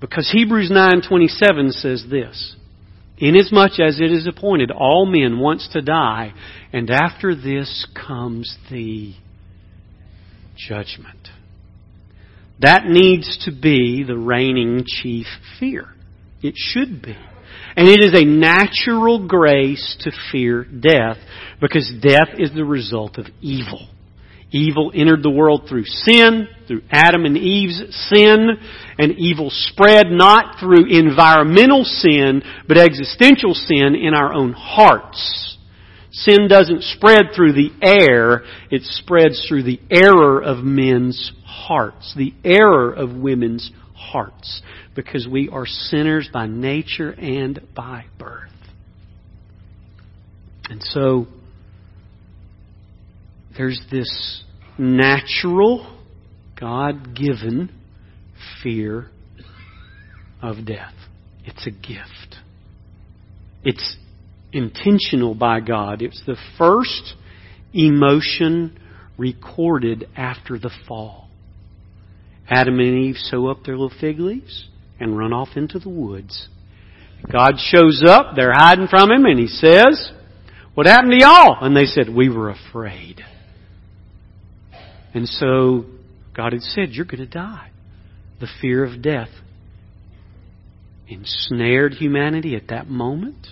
Because 0.00 0.30
Hebrews 0.30 0.70
9:27 0.70 1.72
says 1.72 2.06
this, 2.08 2.56
Inasmuch 3.18 3.80
as 3.80 4.00
it 4.00 4.10
is 4.10 4.26
appointed 4.26 4.70
all 4.70 5.04
men 5.04 5.38
once 5.38 5.68
to 5.74 5.82
die, 5.82 6.32
and 6.72 6.90
after 6.90 7.34
this 7.34 7.86
comes 7.94 8.56
the 8.70 9.12
judgment. 10.56 11.28
That 12.62 12.86
needs 12.86 13.44
to 13.44 13.52
be 13.52 14.04
the 14.04 14.16
reigning 14.16 14.84
chief 14.86 15.26
fear. 15.58 15.88
It 16.42 16.54
should 16.56 17.02
be. 17.02 17.16
And 17.76 17.88
it 17.88 18.04
is 18.04 18.14
a 18.14 18.24
natural 18.24 19.26
grace 19.26 19.96
to 20.00 20.12
fear 20.30 20.64
death 20.64 21.16
because 21.60 21.92
death 22.00 22.38
is 22.38 22.52
the 22.54 22.64
result 22.64 23.18
of 23.18 23.26
evil. 23.40 23.88
Evil 24.50 24.92
entered 24.94 25.22
the 25.22 25.30
world 25.30 25.66
through 25.68 25.86
sin, 25.86 26.46
through 26.68 26.82
Adam 26.90 27.24
and 27.24 27.38
Eve's 27.38 27.82
sin, 28.10 28.48
and 28.98 29.12
evil 29.18 29.48
spread 29.50 30.08
not 30.10 30.60
through 30.60 30.86
environmental 30.90 31.84
sin, 31.84 32.42
but 32.68 32.76
existential 32.76 33.54
sin 33.54 33.94
in 33.94 34.12
our 34.14 34.34
own 34.34 34.52
hearts. 34.52 35.51
Sin 36.12 36.46
doesn't 36.46 36.82
spread 36.82 37.30
through 37.34 37.54
the 37.54 37.70
air, 37.80 38.42
it 38.70 38.82
spreads 38.82 39.46
through 39.48 39.62
the 39.62 39.80
error 39.90 40.42
of 40.42 40.58
men's 40.58 41.32
hearts, 41.46 42.14
the 42.16 42.34
error 42.44 42.92
of 42.92 43.14
women's 43.14 43.70
hearts, 43.94 44.60
because 44.94 45.26
we 45.26 45.48
are 45.48 45.64
sinners 45.66 46.28
by 46.30 46.46
nature 46.46 47.10
and 47.10 47.60
by 47.74 48.04
birth. 48.18 48.50
And 50.68 50.82
so, 50.82 51.26
there's 53.56 53.82
this 53.90 54.44
natural, 54.78 55.98
God 56.58 57.14
given 57.14 57.70
fear 58.62 59.10
of 60.42 60.66
death. 60.66 60.94
It's 61.44 61.66
a 61.66 61.70
gift. 61.70 62.36
It's 63.64 63.96
intentional 64.52 65.34
by 65.34 65.60
God. 65.60 66.02
It's 66.02 66.22
the 66.26 66.36
first 66.58 67.14
emotion 67.72 68.78
recorded 69.16 70.08
after 70.16 70.58
the 70.58 70.70
fall. 70.86 71.28
Adam 72.48 72.78
and 72.80 72.98
Eve 72.98 73.16
sew 73.16 73.46
up 73.46 73.64
their 73.64 73.76
little 73.76 73.96
fig 74.00 74.18
leaves 74.18 74.68
and 75.00 75.16
run 75.16 75.32
off 75.32 75.50
into 75.56 75.78
the 75.78 75.88
woods. 75.88 76.48
God 77.30 77.54
shows 77.56 78.02
up, 78.06 78.34
they're 78.34 78.52
hiding 78.52 78.88
from 78.88 79.10
him, 79.10 79.24
and 79.24 79.38
he 79.38 79.46
says, 79.46 80.10
What 80.74 80.86
happened 80.86 81.12
to 81.12 81.18
y'all? 81.18 81.64
And 81.64 81.76
they 81.76 81.84
said, 81.84 82.08
We 82.08 82.28
were 82.28 82.50
afraid. 82.50 83.22
And 85.14 85.28
so 85.28 85.84
God 86.34 86.52
had 86.52 86.62
said, 86.62 86.90
You're 86.90 87.04
going 87.04 87.18
to 87.18 87.26
die. 87.26 87.70
The 88.40 88.48
fear 88.60 88.84
of 88.84 89.02
death 89.02 89.28
ensnared 91.06 91.94
humanity 91.94 92.56
at 92.56 92.68
that 92.68 92.88
moment. 92.88 93.46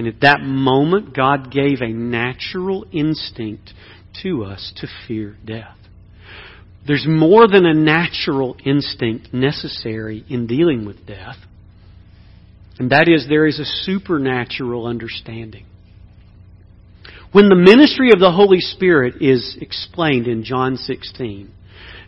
And 0.00 0.08
at 0.08 0.22
that 0.22 0.40
moment, 0.40 1.14
God 1.14 1.52
gave 1.52 1.82
a 1.82 1.92
natural 1.92 2.86
instinct 2.90 3.74
to 4.22 4.44
us 4.44 4.72
to 4.76 4.86
fear 5.06 5.36
death. 5.44 5.76
There's 6.86 7.04
more 7.06 7.46
than 7.46 7.66
a 7.66 7.74
natural 7.74 8.56
instinct 8.64 9.34
necessary 9.34 10.24
in 10.26 10.46
dealing 10.46 10.86
with 10.86 11.06
death. 11.06 11.36
And 12.78 12.92
that 12.92 13.10
is, 13.14 13.26
there 13.28 13.46
is 13.46 13.60
a 13.60 13.66
supernatural 13.66 14.86
understanding. 14.86 15.66
When 17.32 17.50
the 17.50 17.54
ministry 17.54 18.10
of 18.10 18.20
the 18.20 18.32
Holy 18.32 18.60
Spirit 18.60 19.20
is 19.20 19.58
explained 19.60 20.26
in 20.26 20.44
John 20.44 20.76
16, 20.76 21.52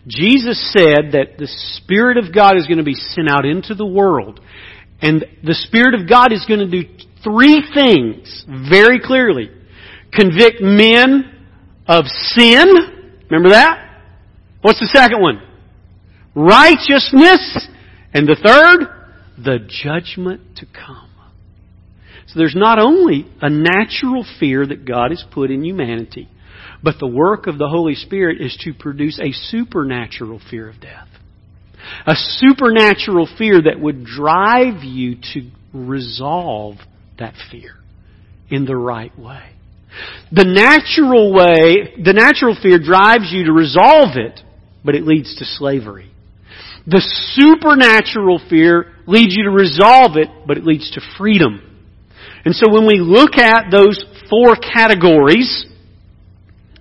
Jesus 0.06 0.72
said 0.72 1.12
that 1.12 1.36
the 1.36 1.46
Spirit 1.76 2.16
of 2.16 2.34
God 2.34 2.56
is 2.56 2.66
going 2.66 2.78
to 2.78 2.84
be 2.84 2.94
sent 2.94 3.28
out 3.28 3.44
into 3.44 3.74
the 3.74 3.84
world. 3.84 4.40
And 5.02 5.26
the 5.44 5.52
Spirit 5.52 5.92
of 5.92 6.08
God 6.08 6.32
is 6.32 6.46
going 6.48 6.60
to 6.60 6.70
do 6.70 6.88
three 7.24 7.62
things 7.74 8.44
very 8.68 9.00
clearly. 9.00 9.50
Convict 10.12 10.60
men 10.60 11.46
of 11.86 12.04
sin. 12.06 12.66
Remember 13.30 13.50
that? 13.50 13.78
What's 14.60 14.80
the 14.80 14.90
second 14.92 15.20
one? 15.20 15.42
Righteousness. 16.34 17.68
And 18.14 18.28
the 18.28 18.36
third, 18.36 18.88
the 19.42 19.58
judgment 19.68 20.56
to 20.56 20.66
come. 20.66 21.08
So 22.26 22.38
there's 22.38 22.56
not 22.56 22.78
only 22.78 23.26
a 23.40 23.50
natural 23.50 24.24
fear 24.38 24.66
that 24.66 24.86
God 24.86 25.10
has 25.10 25.24
put 25.32 25.50
in 25.50 25.64
humanity, 25.64 26.28
but 26.82 26.94
the 26.98 27.06
work 27.06 27.46
of 27.46 27.58
the 27.58 27.68
Holy 27.68 27.94
Spirit 27.94 28.40
is 28.40 28.56
to 28.64 28.72
produce 28.72 29.18
a 29.18 29.32
supernatural 29.32 30.40
fear 30.50 30.68
of 30.68 30.80
death. 30.80 31.08
A 32.06 32.14
supernatural 32.14 33.28
fear 33.36 33.60
that 33.62 33.80
would 33.80 34.04
drive 34.04 34.82
you 34.82 35.16
to 35.34 35.50
resolve 35.74 36.76
that 37.22 37.34
fear 37.50 37.76
in 38.50 38.66
the 38.66 38.76
right 38.76 39.16
way. 39.18 39.42
The 40.30 40.44
natural 40.44 41.32
way, 41.32 41.94
the 42.02 42.12
natural 42.12 42.56
fear 42.60 42.78
drives 42.78 43.30
you 43.32 43.44
to 43.44 43.52
resolve 43.52 44.16
it, 44.16 44.40
but 44.84 44.94
it 44.94 45.04
leads 45.04 45.36
to 45.38 45.44
slavery. 45.44 46.10
The 46.86 47.00
supernatural 47.36 48.40
fear 48.50 48.94
leads 49.06 49.36
you 49.36 49.44
to 49.44 49.50
resolve 49.50 50.16
it, 50.16 50.28
but 50.46 50.58
it 50.58 50.64
leads 50.64 50.90
to 50.92 51.00
freedom. 51.18 51.60
And 52.44 52.54
so 52.54 52.66
when 52.72 52.86
we 52.86 52.98
look 52.98 53.36
at 53.36 53.70
those 53.70 54.02
four 54.28 54.56
categories 54.56 55.66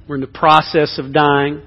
We're 0.08 0.16
in 0.16 0.22
the 0.22 0.28
process 0.28 1.00
of 1.00 1.14
dying. 1.14 1.62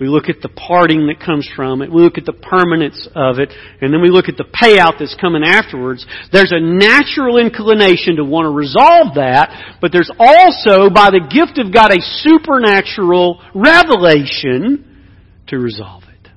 We 0.00 0.08
look 0.08 0.30
at 0.30 0.40
the 0.40 0.48
parting 0.48 1.08
that 1.08 1.20
comes 1.20 1.48
from 1.54 1.82
it. 1.82 1.92
We 1.92 2.00
look 2.00 2.16
at 2.16 2.24
the 2.24 2.32
permanence 2.32 3.06
of 3.14 3.38
it. 3.38 3.52
And 3.82 3.92
then 3.92 4.00
we 4.00 4.08
look 4.08 4.30
at 4.30 4.38
the 4.38 4.48
payout 4.48 4.98
that's 4.98 5.14
coming 5.20 5.44
afterwards. 5.44 6.06
There's 6.32 6.52
a 6.52 6.58
natural 6.58 7.36
inclination 7.36 8.16
to 8.16 8.24
want 8.24 8.46
to 8.46 8.50
resolve 8.50 9.16
that, 9.16 9.76
but 9.82 9.92
there's 9.92 10.10
also, 10.18 10.88
by 10.88 11.10
the 11.10 11.20
gift 11.28 11.58
of 11.58 11.72
God, 11.72 11.92
a 11.92 12.00
supernatural 12.00 13.44
revelation 13.54 15.04
to 15.48 15.58
resolve 15.58 16.04
it. 16.04 16.30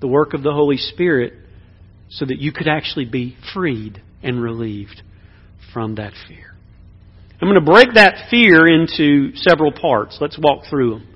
The 0.00 0.08
work 0.08 0.34
of 0.34 0.42
the 0.42 0.52
Holy 0.52 0.76
Spirit 0.76 1.32
so 2.10 2.26
that 2.26 2.38
you 2.40 2.52
could 2.52 2.68
actually 2.68 3.06
be 3.06 3.38
freed 3.54 4.02
and 4.22 4.42
relieved 4.42 5.00
from 5.72 5.94
that 5.94 6.12
fear. 6.28 6.54
I'm 7.40 7.48
going 7.48 7.58
to 7.58 7.72
break 7.72 7.94
that 7.94 8.28
fear 8.30 8.66
into 8.68 9.34
several 9.36 9.72
parts. 9.72 10.18
Let's 10.20 10.38
walk 10.38 10.64
through 10.68 10.90
them. 10.90 11.11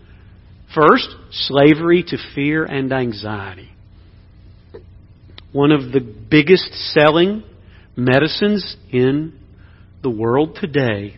First, 0.75 1.08
slavery 1.30 2.04
to 2.08 2.18
fear 2.35 2.64
and 2.64 2.92
anxiety. 2.92 3.70
One 5.52 5.73
of 5.73 5.92
the 5.92 6.00
biggest 6.00 6.73
selling 6.92 7.42
medicines 7.96 8.76
in 8.90 9.38
the 10.02 10.11
world 10.11 10.58
today 10.61 11.16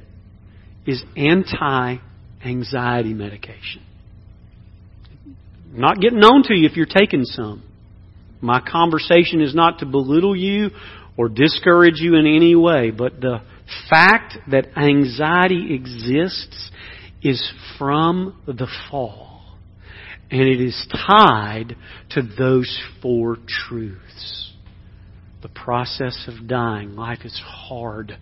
is 0.87 1.03
anti 1.17 1.97
anxiety 2.45 3.15
medication. 3.15 3.83
Not 5.73 6.01
getting 6.01 6.21
on 6.21 6.45
to 6.45 6.55
you 6.55 6.67
if 6.67 6.77
you're 6.77 6.87
taking 6.87 7.25
some. 7.25 7.63
My 8.41 8.61
conversation 8.61 9.41
is 9.41 9.55
not 9.55 9.81
to 9.81 9.87
belittle 9.87 10.37
you 10.37 10.71
or 11.17 11.29
discourage 11.29 11.99
you 11.99 12.15
in 12.15 12.27
any 12.27 12.55
way, 12.55 12.91
but 12.91 13.21
the 13.21 13.43
fact 13.91 14.39
that 14.51 14.79
anxiety 14.79 15.75
exists 15.75 16.71
is 17.23 17.53
from 17.77 18.41
the 18.47 18.69
fall. 18.91 19.28
And 20.31 20.43
it 20.43 20.61
is 20.61 20.87
tied 21.07 21.77
to 22.11 22.23
those 22.23 22.81
four 23.01 23.37
truths. 23.47 24.53
The 25.43 25.49
process 25.49 26.29
of 26.29 26.49
dying. 26.49 26.97
Life 26.97 27.21
is 27.25 27.41
hard. 27.45 28.19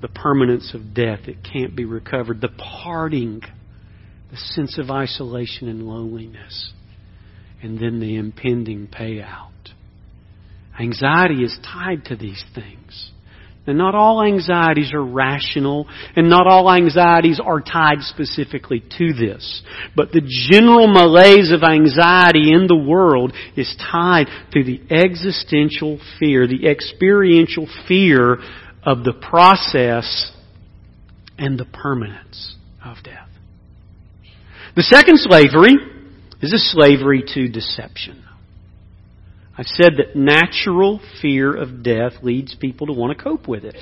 The 0.00 0.08
permanence 0.08 0.72
of 0.74 0.94
death. 0.94 1.28
It 1.28 1.38
can't 1.42 1.76
be 1.76 1.84
recovered. 1.84 2.40
The 2.40 2.48
parting. 2.48 3.42
The 4.30 4.36
sense 4.36 4.78
of 4.78 4.90
isolation 4.90 5.68
and 5.68 5.82
loneliness. 5.82 6.72
And 7.62 7.78
then 7.78 8.00
the 8.00 8.16
impending 8.16 8.86
payout. 8.86 9.50
Anxiety 10.78 11.42
is 11.42 11.58
tied 11.62 12.04
to 12.06 12.16
these 12.16 12.44
things. 12.54 13.12
And 13.66 13.78
not 13.78 13.94
all 13.96 14.22
anxieties 14.22 14.92
are 14.94 15.04
rational, 15.04 15.88
and 16.14 16.30
not 16.30 16.46
all 16.46 16.70
anxieties 16.70 17.40
are 17.44 17.60
tied 17.60 18.00
specifically 18.00 18.80
to 18.98 19.12
this. 19.12 19.62
But 19.96 20.12
the 20.12 20.22
general 20.50 20.86
malaise 20.86 21.50
of 21.50 21.64
anxiety 21.64 22.52
in 22.52 22.68
the 22.68 22.76
world 22.76 23.32
is 23.56 23.74
tied 23.90 24.26
to 24.52 24.62
the 24.62 24.80
existential 24.90 25.98
fear, 26.20 26.46
the 26.46 26.68
experiential 26.68 27.66
fear 27.88 28.38
of 28.84 29.02
the 29.02 29.14
process 29.14 30.32
and 31.38 31.58
the 31.58 31.64
permanence 31.64 32.54
of 32.84 32.98
death. 33.02 33.28
The 34.76 34.82
second 34.82 35.18
slavery 35.18 35.76
is 36.40 36.52
a 36.52 36.58
slavery 36.58 37.24
to 37.34 37.48
deception. 37.48 38.25
I've 39.58 39.66
said 39.66 39.94
that 39.96 40.14
natural 40.14 41.00
fear 41.22 41.54
of 41.54 41.82
death 41.82 42.22
leads 42.22 42.54
people 42.54 42.88
to 42.88 42.92
want 42.92 43.16
to 43.16 43.22
cope 43.22 43.48
with 43.48 43.64
it. 43.64 43.76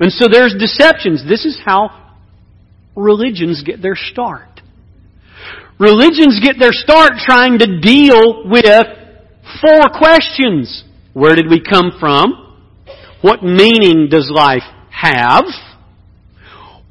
And 0.00 0.10
so 0.10 0.26
there's 0.30 0.54
deceptions. 0.58 1.24
This 1.26 1.44
is 1.44 1.58
how 1.64 2.14
religions 2.96 3.62
get 3.64 3.80
their 3.80 3.94
start. 3.94 4.60
Religions 5.78 6.40
get 6.42 6.56
their 6.58 6.72
start 6.72 7.12
trying 7.18 7.58
to 7.58 7.80
deal 7.80 8.48
with 8.48 8.64
four 9.60 9.88
questions. 9.96 10.82
Where 11.12 11.36
did 11.36 11.48
we 11.48 11.60
come 11.62 11.92
from? 12.00 12.56
What 13.22 13.44
meaning 13.44 14.08
does 14.10 14.30
life 14.34 14.64
have? 14.90 15.44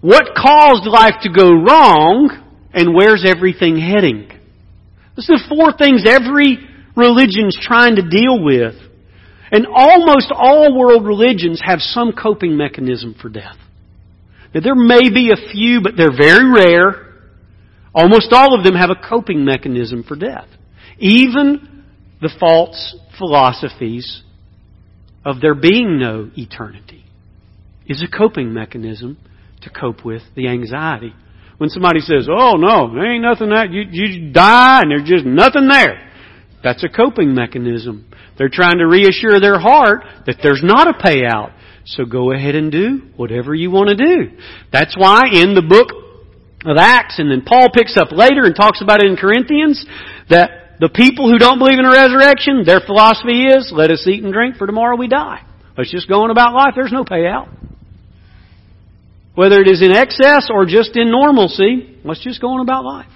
What 0.01 0.35
caused 0.35 0.85
life 0.87 1.15
to 1.23 1.29
go 1.29 1.51
wrong? 1.51 2.41
And 2.73 2.93
where's 2.93 3.25
everything 3.25 3.77
heading? 3.77 4.29
Those 5.15 5.29
are 5.29 5.37
the 5.37 5.55
four 5.55 5.73
things 5.77 6.03
every 6.07 6.57
religion's 6.95 7.57
trying 7.59 7.95
to 7.95 8.01
deal 8.01 8.43
with. 8.43 8.75
And 9.51 9.67
almost 9.67 10.31
all 10.33 10.77
world 10.77 11.05
religions 11.05 11.61
have 11.63 11.79
some 11.79 12.13
coping 12.13 12.57
mechanism 12.57 13.15
for 13.21 13.29
death. 13.29 13.57
Now, 14.53 14.61
there 14.61 14.75
may 14.75 15.09
be 15.13 15.31
a 15.31 15.51
few, 15.51 15.81
but 15.81 15.93
they're 15.97 16.15
very 16.17 16.49
rare. 16.49 17.13
Almost 17.93 18.31
all 18.31 18.57
of 18.57 18.63
them 18.63 18.75
have 18.75 18.89
a 18.89 19.07
coping 19.07 19.45
mechanism 19.45 20.03
for 20.03 20.15
death. 20.15 20.47
Even 20.97 21.83
the 22.21 22.33
false 22.39 22.95
philosophies 23.17 24.23
of 25.25 25.41
there 25.41 25.55
being 25.55 25.99
no 25.99 26.29
eternity 26.35 27.05
is 27.85 28.03
a 28.03 28.17
coping 28.17 28.53
mechanism 28.53 29.17
to 29.61 29.69
cope 29.69 30.05
with 30.05 30.21
the 30.35 30.47
anxiety. 30.47 31.13
When 31.57 31.69
somebody 31.69 31.99
says, 31.99 32.27
oh 32.29 32.55
no, 32.57 32.93
there 32.93 33.11
ain't 33.11 33.23
nothing 33.23 33.49
that, 33.49 33.71
you, 33.71 33.83
you 33.89 34.31
die 34.31 34.81
and 34.81 34.91
there's 34.91 35.07
just 35.07 35.25
nothing 35.25 35.67
there. 35.67 36.11
That's 36.65 36.83
a 36.83 36.89
coping 36.89 37.35
mechanism. 37.35 38.09
They're 38.39 38.49
trying 38.49 38.79
to 38.79 38.87
reassure 38.87 39.39
their 39.39 39.59
heart 39.59 40.01
that 40.25 40.37
there's 40.41 40.63
not 40.63 40.87
a 40.87 40.97
payout. 40.97 41.53
So 41.85 42.05
go 42.05 42.31
ahead 42.31 42.55
and 42.55 42.71
do 42.71 43.03
whatever 43.15 43.53
you 43.53 43.69
want 43.69 43.89
to 43.89 43.95
do. 43.95 44.35
That's 44.73 44.97
why 44.97 45.25
in 45.31 45.53
the 45.53 45.61
book 45.61 45.93
of 46.65 46.77
Acts, 46.79 47.19
and 47.19 47.29
then 47.29 47.43
Paul 47.45 47.69
picks 47.71 47.95
up 47.95 48.11
later 48.11 48.45
and 48.45 48.55
talks 48.55 48.81
about 48.81 49.03
it 49.03 49.11
in 49.11 49.15
Corinthians, 49.15 49.85
that 50.31 50.79
the 50.79 50.89
people 50.89 51.29
who 51.29 51.37
don't 51.37 51.59
believe 51.59 51.77
in 51.77 51.85
a 51.85 51.91
resurrection, 51.91 52.63
their 52.65 52.79
philosophy 52.79 53.45
is, 53.45 53.71
let 53.71 53.91
us 53.91 54.07
eat 54.07 54.23
and 54.23 54.33
drink 54.33 54.55
for 54.55 54.65
tomorrow 54.65 54.97
we 54.97 55.07
die. 55.07 55.45
Let's 55.77 55.91
just 55.91 56.09
go 56.09 56.23
on 56.23 56.31
about 56.31 56.55
life. 56.55 56.73
There's 56.75 56.91
no 56.91 57.03
payout. 57.03 57.47
Whether 59.35 59.61
it 59.61 59.67
is 59.67 59.83
in 59.83 59.91
excess 59.91 60.49
or 60.49 60.65
just 60.65 60.97
in 60.97 61.11
normalcy, 61.11 61.99
let's 62.03 62.23
just 62.23 62.41
go 62.41 62.47
on 62.53 62.61
about 62.61 62.83
life. 62.83 63.11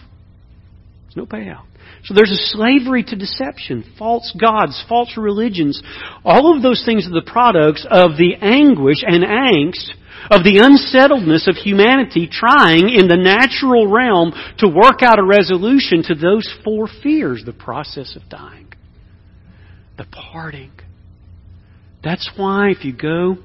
There's 1.07 1.17
no 1.17 1.25
payout. 1.25 1.63
So 2.03 2.13
there's 2.13 2.31
a 2.31 2.47
slavery 2.55 3.03
to 3.03 3.15
deception, 3.15 3.83
false 3.97 4.35
gods, 4.39 4.83
false 4.87 5.17
religions. 5.17 5.81
All 6.23 6.55
of 6.55 6.63
those 6.63 6.83
things 6.85 7.05
are 7.05 7.11
the 7.11 7.29
products 7.29 7.85
of 7.89 8.17
the 8.17 8.35
anguish 8.41 9.03
and 9.05 9.23
angst 9.23 9.91
of 10.29 10.43
the 10.43 10.59
unsettledness 10.59 11.47
of 11.47 11.55
humanity 11.55 12.27
trying 12.31 12.89
in 12.89 13.07
the 13.07 13.17
natural 13.17 13.87
realm 13.87 14.33
to 14.59 14.67
work 14.67 15.01
out 15.01 15.19
a 15.19 15.23
resolution 15.23 16.03
to 16.03 16.15
those 16.15 16.49
four 16.63 16.87
fears 17.01 17.43
the 17.45 17.53
process 17.53 18.15
of 18.15 18.29
dying, 18.29 18.71
the 19.97 20.05
parting. 20.05 20.71
That's 22.03 22.29
why 22.35 22.69
if 22.69 22.85
you 22.85 22.93
go 22.95 23.37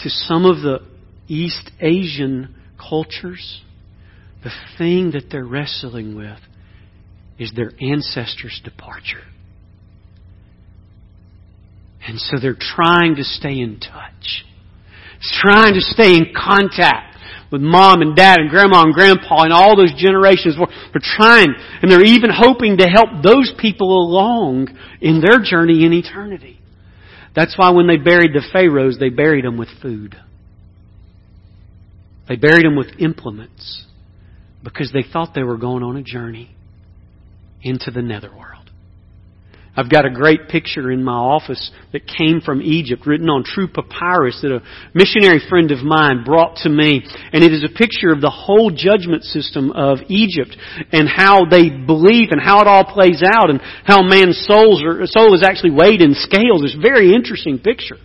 to 0.00 0.08
some 0.08 0.44
of 0.44 0.62
the 0.62 0.80
East 1.28 1.70
Asian 1.80 2.54
cultures, 2.78 3.62
the 4.42 4.50
thing 4.78 5.12
that 5.12 5.30
they're 5.30 5.44
wrestling 5.44 6.16
with 6.16 6.38
is 7.38 7.52
their 7.54 7.72
ancestors' 7.80 8.60
departure. 8.64 9.24
And 12.06 12.18
so 12.18 12.36
they're 12.40 12.56
trying 12.58 13.16
to 13.16 13.24
stay 13.24 13.60
in 13.60 13.80
touch. 13.80 14.44
Trying 15.40 15.74
to 15.74 15.80
stay 15.80 16.14
in 16.14 16.34
contact 16.36 17.16
with 17.50 17.62
mom 17.62 18.02
and 18.02 18.14
dad 18.14 18.40
and 18.40 18.50
grandma 18.50 18.82
and 18.82 18.92
grandpa 18.92 19.44
and 19.44 19.52
all 19.52 19.76
those 19.76 19.92
generations. 19.96 20.56
They're 20.56 21.00
trying, 21.02 21.54
and 21.80 21.90
they're 21.90 22.04
even 22.04 22.30
hoping 22.32 22.76
to 22.78 22.86
help 22.86 23.22
those 23.22 23.52
people 23.58 24.06
along 24.06 24.76
in 25.00 25.20
their 25.20 25.38
journey 25.38 25.84
in 25.84 25.92
eternity. 25.92 26.60
That's 27.34 27.56
why 27.56 27.70
when 27.70 27.86
they 27.86 27.96
buried 27.96 28.32
the 28.32 28.44
pharaohs, 28.52 28.98
they 28.98 29.08
buried 29.08 29.44
them 29.44 29.56
with 29.56 29.68
food. 29.80 30.14
They 32.28 32.36
buried 32.36 32.64
them 32.64 32.76
with 32.76 32.88
implements 32.98 33.86
because 34.62 34.90
they 34.92 35.04
thought 35.10 35.34
they 35.34 35.42
were 35.42 35.58
going 35.58 35.82
on 35.82 35.96
a 35.96 36.02
journey 36.02 36.53
into 37.64 37.90
the 37.90 38.02
netherworld. 38.02 38.64
I've 39.76 39.90
got 39.90 40.06
a 40.06 40.10
great 40.10 40.48
picture 40.48 40.92
in 40.92 41.02
my 41.02 41.14
office 41.16 41.72
that 41.92 42.06
came 42.06 42.40
from 42.40 42.62
Egypt, 42.62 43.06
written 43.06 43.28
on 43.28 43.42
true 43.42 43.66
papyrus 43.66 44.38
that 44.42 44.54
a 44.54 44.62
missionary 44.94 45.42
friend 45.48 45.72
of 45.72 45.82
mine 45.82 46.22
brought 46.24 46.58
to 46.62 46.68
me. 46.68 47.02
And 47.32 47.42
it 47.42 47.52
is 47.52 47.64
a 47.64 47.76
picture 47.76 48.12
of 48.12 48.20
the 48.20 48.30
whole 48.30 48.70
judgment 48.70 49.24
system 49.24 49.72
of 49.72 49.98
Egypt 50.06 50.56
and 50.92 51.08
how 51.08 51.46
they 51.50 51.70
believe 51.70 52.30
and 52.30 52.40
how 52.40 52.60
it 52.60 52.68
all 52.68 52.84
plays 52.84 53.20
out 53.26 53.50
and 53.50 53.60
how 53.82 54.02
man's 54.02 54.38
souls 54.46 54.80
are, 54.84 55.04
soul 55.06 55.34
is 55.34 55.42
actually 55.42 55.72
weighed 55.72 56.00
in 56.00 56.14
scales. 56.14 56.62
It's 56.62 56.78
a 56.78 56.80
very 56.80 57.12
interesting 57.12 57.58
picture. 57.58 57.98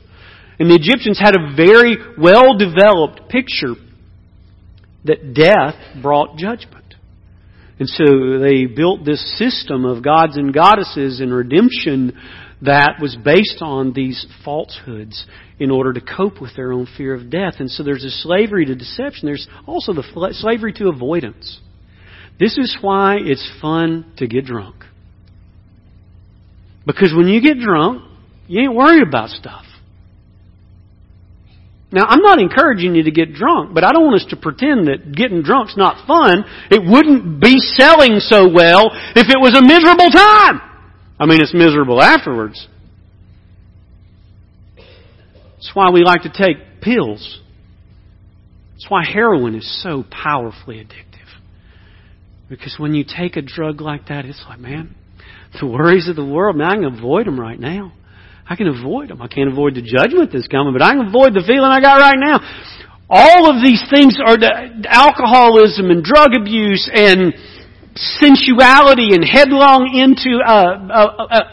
And 0.57 0.71
the 0.71 0.75
Egyptians 0.75 1.19
had 1.19 1.37
a 1.37 1.55
very 1.55 1.97
well 2.17 2.57
developed 2.57 3.29
picture 3.29 3.77
that 5.05 5.35
death 5.35 5.77
brought 6.01 6.35
judgment. 6.35 6.78
And 7.79 7.87
so 7.87 8.39
they 8.39 8.65
built 8.65 9.05
this 9.05 9.37
system 9.37 9.85
of 9.85 10.03
gods 10.03 10.35
and 10.35 10.53
goddesses 10.53 11.21
and 11.21 11.33
redemption 11.33 12.17
that 12.61 12.97
was 13.01 13.15
based 13.23 13.61
on 13.61 13.93
these 13.93 14.25
falsehoods 14.43 15.25
in 15.59 15.71
order 15.71 15.93
to 15.93 16.01
cope 16.01 16.41
with 16.41 16.55
their 16.57 16.73
own 16.73 16.87
fear 16.97 17.13
of 17.13 17.29
death. 17.29 17.55
And 17.59 17.71
so 17.71 17.83
there's 17.83 18.03
a 18.03 18.09
slavery 18.09 18.65
to 18.65 18.75
deception. 18.75 19.27
There's 19.27 19.47
also 19.65 19.93
the 19.93 20.03
slavery 20.33 20.73
to 20.73 20.89
avoidance. 20.89 21.59
This 22.37 22.57
is 22.57 22.77
why 22.81 23.17
it's 23.19 23.49
fun 23.61 24.11
to 24.17 24.27
get 24.27 24.45
drunk. 24.45 24.83
Because 26.85 27.13
when 27.15 27.27
you 27.27 27.41
get 27.41 27.59
drunk, 27.59 28.03
you 28.47 28.61
ain't 28.61 28.75
worried 28.75 29.07
about 29.07 29.29
stuff. 29.29 29.65
Now, 31.91 32.05
I'm 32.05 32.21
not 32.21 32.39
encouraging 32.39 32.93
you 32.93 33.03
to 33.03 33.11
get 33.11 33.33
drunk, 33.33 33.73
but 33.73 33.83
I 33.83 33.91
don't 33.91 34.05
want 34.05 34.21
us 34.21 34.27
to 34.29 34.35
pretend 34.35 34.87
that 34.87 35.11
getting 35.11 35.41
drunk's 35.41 35.75
not 35.75 36.05
fun. 36.05 36.45
It 36.69 36.83
wouldn't 36.85 37.41
be 37.41 37.57
selling 37.57 38.19
so 38.19 38.47
well 38.47 38.91
if 39.15 39.27
it 39.27 39.39
was 39.39 39.57
a 39.57 39.61
miserable 39.61 40.09
time. 40.11 40.61
I 41.19 41.25
mean, 41.25 41.41
it's 41.41 41.53
miserable 41.53 42.01
afterwards. 42.01 42.67
That's 44.75 45.71
why 45.73 45.89
we 45.89 46.03
like 46.03 46.21
to 46.21 46.29
take 46.29 46.81
pills. 46.81 47.39
That's 48.73 48.89
why 48.89 49.03
heroin 49.03 49.55
is 49.55 49.83
so 49.83 50.05
powerfully 50.09 50.77
addictive. 50.77 51.27
Because 52.49 52.75
when 52.77 52.93
you 52.93 53.03
take 53.03 53.35
a 53.35 53.41
drug 53.41 53.81
like 53.81 54.07
that, 54.07 54.25
it's 54.25 54.41
like, 54.47 54.59
man, 54.59 54.95
the 55.59 55.67
worries 55.67 56.07
of 56.07 56.15
the 56.15 56.25
world, 56.25 56.55
man, 56.55 56.69
I 56.69 56.75
can 56.75 56.97
avoid 56.97 57.25
them 57.25 57.39
right 57.39 57.59
now. 57.59 57.93
I 58.49 58.57
can 58.57 58.65
avoid 58.65 59.13
them. 59.13 59.21
I 59.21 59.29
can't 59.29 59.45
avoid 59.45 59.77
the 59.77 59.85
judgment 59.85 60.33
that's 60.33 60.49
coming, 60.49 60.73
but 60.73 60.81
I 60.81 60.97
can 60.97 61.05
avoid 61.05 61.37
the 61.37 61.45
feeling 61.45 61.69
I 61.69 61.77
got 61.77 62.01
right 62.01 62.17
now. 62.17 62.41
All 63.05 63.45
of 63.45 63.61
these 63.61 63.85
things 63.93 64.17
are 64.17 64.41
the 64.41 64.49
alcoholism 64.89 65.93
and 65.93 66.01
drug 66.01 66.33
abuse 66.33 66.89
and 66.89 67.37
sensuality 67.93 69.13
and 69.13 69.21
headlong 69.21 69.93
into 69.93 70.41
uh, 70.41 70.49
uh, 70.49 71.29
uh, 71.29 71.45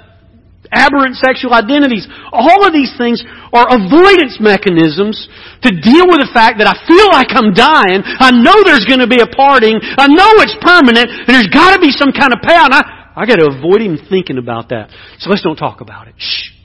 aberrant 0.72 1.20
sexual 1.20 1.52
identities. 1.52 2.08
All 2.32 2.64
of 2.64 2.72
these 2.72 2.96
things 2.96 3.20
are 3.52 3.68
avoidance 3.68 4.40
mechanisms 4.40 5.20
to 5.68 5.76
deal 5.76 6.08
with 6.08 6.24
the 6.24 6.32
fact 6.32 6.64
that 6.64 6.68
I 6.68 6.80
feel 6.88 7.12
like 7.12 7.28
I'm 7.36 7.52
dying. 7.52 8.00
I 8.04 8.32
know 8.32 8.64
there's 8.64 8.88
going 8.88 9.04
to 9.04 9.08
be 9.08 9.20
a 9.20 9.28
parting. 9.28 9.76
I 10.00 10.08
know 10.08 10.32
it's 10.40 10.56
permanent, 10.64 11.12
and 11.12 11.28
there's 11.28 11.52
got 11.52 11.76
to 11.76 11.80
be 11.80 11.92
some 11.92 12.12
kind 12.16 12.32
of 12.32 12.40
payout. 12.40 12.72
I, 12.72 13.12
I 13.20 13.28
got 13.28 13.36
to 13.36 13.52
avoid 13.52 13.84
even 13.84 14.00
thinking 14.08 14.40
about 14.40 14.72
that. 14.72 14.88
So 15.20 15.28
let's 15.28 15.44
don't 15.44 15.60
talk 15.60 15.84
about 15.84 16.08
it. 16.08 16.16
Shh. 16.16 16.55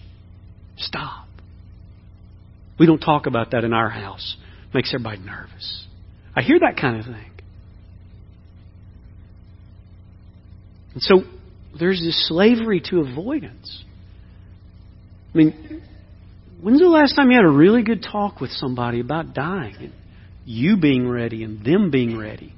Stop. 0.82 1.28
We 2.80 2.86
don't 2.86 3.00
talk 3.00 3.28
about 3.28 3.52
that 3.52 3.64
in 3.64 3.74
our 3.74 3.90
house. 3.90 4.36
Makes 4.74 4.94
everybody 4.94 5.20
nervous. 5.20 5.86
I 6.36 6.42
hear 6.42 6.60
that 6.60 6.78
kind 6.80 7.00
of 7.00 7.06
thing. 7.06 7.32
And 10.94 11.02
so 11.02 11.22
there's 11.78 12.00
this 12.00 12.28
slavery 12.28 12.82
to 12.90 13.02
avoidance. 13.02 13.84
I 15.34 15.38
mean, 15.38 15.84
when's 16.62 16.80
the 16.80 16.88
last 16.88 17.16
time 17.16 17.30
you 17.30 17.38
had 17.38 17.46
a 17.46 17.50
really 17.50 17.84
good 17.84 18.04
talk 18.04 18.42
with 18.42 18.52
somebody 18.52 19.00
about 19.00 19.34
dying 19.34 19.76
and 19.80 19.94
you 20.46 20.78
being 20.78 21.08
ready 21.08 21.44
and 21.44 21.64
them 21.64 21.92
being 21.92 22.18
ready? 22.18 22.54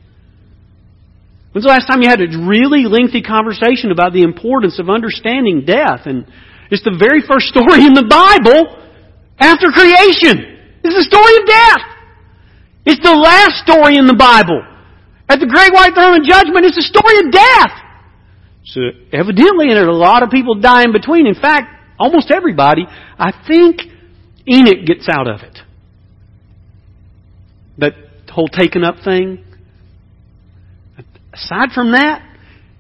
When's 1.52 1.66
the 1.66 1.70
last 1.70 1.88
time 1.88 2.02
you 2.02 2.10
had 2.10 2.22
a 2.22 2.48
really 2.48 2.86
lengthy 2.86 3.22
conversation 3.22 3.92
about 3.92 4.14
the 4.14 4.24
importance 4.24 4.80
of 4.80 4.90
understanding 4.90 5.66
death 5.66 6.02
and 6.06 6.26
it's 6.74 6.84
the 6.84 6.98
very 6.98 7.22
first 7.22 7.54
story 7.54 7.86
in 7.86 7.94
the 7.94 8.10
Bible 8.10 8.66
after 9.38 9.70
creation. 9.70 10.58
It's 10.82 10.98
the 10.98 11.06
story 11.06 11.34
of 11.38 11.46
death. 11.46 11.86
It's 12.86 13.04
the 13.04 13.14
last 13.14 13.62
story 13.62 13.98
in 13.98 14.08
the 14.08 14.18
Bible. 14.18 14.66
At 15.30 15.40
the 15.40 15.46
great 15.46 15.72
white 15.72 15.94
throne 15.94 16.20
of 16.20 16.26
judgment, 16.26 16.66
it's 16.66 16.76
the 16.76 16.90
story 16.90 17.22
of 17.22 17.32
death. 17.32 17.74
So 18.66 18.82
evidently, 19.14 19.70
there 19.70 19.86
are 19.86 19.94
a 19.94 19.96
lot 19.96 20.24
of 20.24 20.30
people 20.30 20.56
die 20.56 20.84
in 20.84 20.92
between. 20.92 21.28
In 21.28 21.36
fact, 21.36 21.70
almost 22.00 22.32
everybody. 22.32 22.86
I 22.90 23.32
think 23.48 23.82
Enoch 24.50 24.86
gets 24.86 25.08
out 25.10 25.28
of 25.28 25.42
it. 25.42 25.60
That 27.78 27.94
whole 28.30 28.48
taken 28.48 28.84
up 28.84 28.96
thing. 29.04 29.44
Aside 31.34 31.70
from 31.74 31.92
that, 31.92 32.22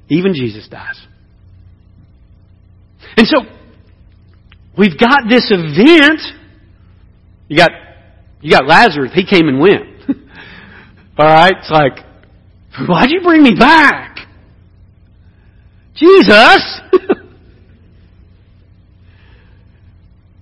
even 0.09 0.33
Jesus 0.33 0.67
dies. 0.67 0.99
And 3.17 3.27
so, 3.27 3.37
We've 4.77 4.97
got 4.97 5.29
this 5.29 5.51
event. 5.51 6.21
You 7.47 7.57
got, 7.57 7.71
you 8.41 8.51
got 8.51 8.65
Lazarus. 8.65 9.11
He 9.13 9.25
came 9.25 9.47
and 9.47 9.59
went. 9.59 9.83
Alright? 11.19 11.53
It's 11.59 11.69
like, 11.69 11.99
why'd 12.87 13.11
you 13.11 13.21
bring 13.21 13.43
me 13.43 13.55
back? 13.57 14.17
Jesus! 15.95 16.81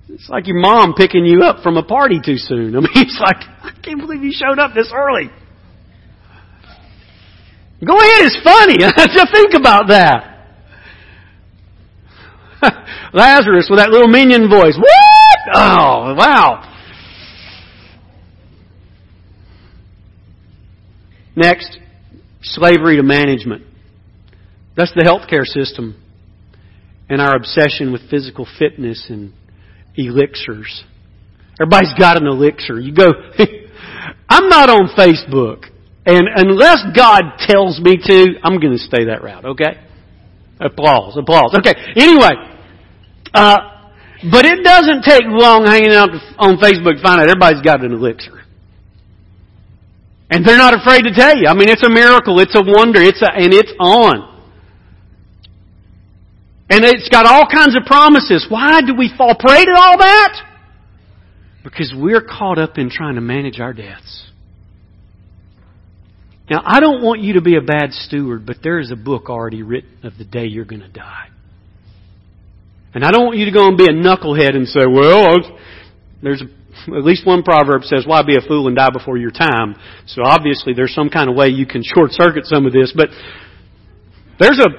it's 0.10 0.30
like 0.30 0.48
your 0.48 0.60
mom 0.62 0.94
picking 0.94 1.26
you 1.26 1.42
up 1.42 1.62
from 1.62 1.76
a 1.76 1.84
party 1.84 2.22
too 2.24 2.38
soon. 2.38 2.76
I 2.78 2.80
mean, 2.80 2.90
it's 2.96 3.20
like, 3.20 3.44
I 3.62 3.72
can't 3.84 4.00
believe 4.00 4.24
you 4.24 4.32
showed 4.32 4.60
up 4.60 4.74
this 4.74 4.94
early. 4.96 5.30
Go 7.86 7.98
ahead, 7.98 8.26
it's 8.26 8.40
funny 8.44 8.78
to 8.78 9.28
think 9.34 9.56
about 9.56 9.88
that. 9.90 10.31
Lazarus 13.14 13.68
with 13.70 13.80
that 13.80 13.90
little 13.90 14.08
minion 14.08 14.50
voice. 14.50 14.78
What? 14.78 15.56
Oh, 15.56 16.16
wow. 16.16 16.68
Next, 21.36 21.80
slavery 22.42 22.98
to 22.98 23.04
management. 23.04 23.64
That's 24.76 24.92
the 24.94 25.04
healthcare 25.04 25.46
system 25.46 26.02
and 27.10 27.22
our 27.22 27.36
obsession 27.36 27.92
with 27.92 28.10
physical 28.10 28.48
fitness 28.58 29.08
and 29.10 29.34
elixirs. 29.96 30.84
Everybody's 31.60 31.94
got 32.00 32.18
an 32.18 32.26
elixir. 32.26 32.80
You 32.80 32.94
go, 32.94 33.08
I'm 34.30 34.48
not 34.48 34.70
on 34.70 34.90
Facebook. 34.98 35.66
And 36.06 36.28
unless 36.36 36.80
God 36.96 37.22
tells 37.38 37.80
me 37.80 37.98
to, 37.98 38.40
I'm 38.44 38.60
going 38.60 38.74
to 38.74 38.80
stay 38.80 39.06
that 39.06 39.24
route, 39.24 39.46
okay? 39.46 39.80
Applause, 40.60 41.18
applause. 41.18 41.56
Okay, 41.60 41.74
anyway, 41.96 42.32
uh, 43.34 43.58
but 44.32 44.46
it 44.46 44.64
doesn't 44.64 45.04
take 45.04 45.24
long 45.26 45.66
hanging 45.66 45.94
out 45.94 46.10
on 46.38 46.58
Facebook 46.58 46.98
to 46.98 47.02
find 47.02 47.22
out 47.22 47.30
everybody's 47.30 47.62
got 47.62 47.84
an 47.84 47.92
elixir. 47.92 48.42
And 50.30 50.46
they're 50.46 50.58
not 50.58 50.74
afraid 50.74 51.04
to 51.04 51.14
tell 51.14 51.36
you. 51.36 51.48
I 51.48 51.54
mean, 51.54 51.68
it's 51.68 51.84
a 51.84 51.90
miracle. 51.90 52.40
It's 52.40 52.56
a 52.56 52.64
wonder. 52.64 53.02
It's 53.02 53.22
a, 53.22 53.34
and 53.34 53.54
it's 53.54 53.74
on. 53.80 54.30
And 56.70 56.86
it's 56.86 57.10
got 57.10 57.26
all 57.26 57.46
kinds 57.52 57.76
of 57.76 57.84
promises. 57.86 58.46
Why 58.48 58.80
do 58.82 58.96
we 58.96 59.12
fall 59.18 59.36
prey 59.38 59.66
to 59.66 59.74
all 59.76 59.98
that? 59.98 60.42
Because 61.66 61.94
we're 61.96 62.22
caught 62.22 62.58
up 62.58 62.78
in 62.78 62.90
trying 62.90 63.16
to 63.16 63.22
manage 63.22 63.60
our 63.60 63.74
deaths. 63.74 64.30
Now, 66.50 66.62
I 66.66 66.80
don't 66.80 67.04
want 67.04 67.22
you 67.22 67.34
to 67.34 67.42
be 67.42 67.58
a 67.58 67.62
bad 67.62 67.92
steward, 67.92 68.46
but 68.46 68.58
there 68.64 68.80
is 68.80 68.90
a 68.90 68.96
book 68.96 69.30
already 69.30 69.64
written 69.64 70.00
of 70.04 70.18
the 70.18 70.26
day 70.26 70.46
you're 70.46 70.66
going 70.66 70.82
to 70.82 70.90
die. 70.90 71.31
And 72.94 73.06
I 73.06 73.12
don't 73.12 73.26
want 73.26 73.38
you 73.38 73.46
to 73.46 73.52
go 73.52 73.68
and 73.68 73.78
be 73.78 73.86
a 73.86 73.94
knucklehead 73.94 74.56
and 74.56 74.68
say, 74.68 74.86
well, 74.86 75.38
there's 76.22 76.44
at 76.88 77.04
least 77.04 77.26
one 77.26 77.44
proverb 77.44 77.84
says, 77.84 78.06
why 78.06 78.24
be 78.24 78.36
a 78.36 78.42
fool 78.42 78.68
and 78.68 78.76
die 78.76 78.90
before 78.92 79.18
your 79.18 79.32
time? 79.32 79.76
So 80.08 80.24
obviously 80.24 80.74
there's 80.74 80.94
some 80.94 81.10
kind 81.10 81.30
of 81.30 81.36
way 81.36 81.48
you 81.48 81.66
can 81.66 81.84
short 81.84 82.12
circuit 82.12 82.46
some 82.46 82.66
of 82.66 82.74
this, 82.74 82.94
but 82.96 83.10
there's 84.40 84.60
a, 84.60 84.70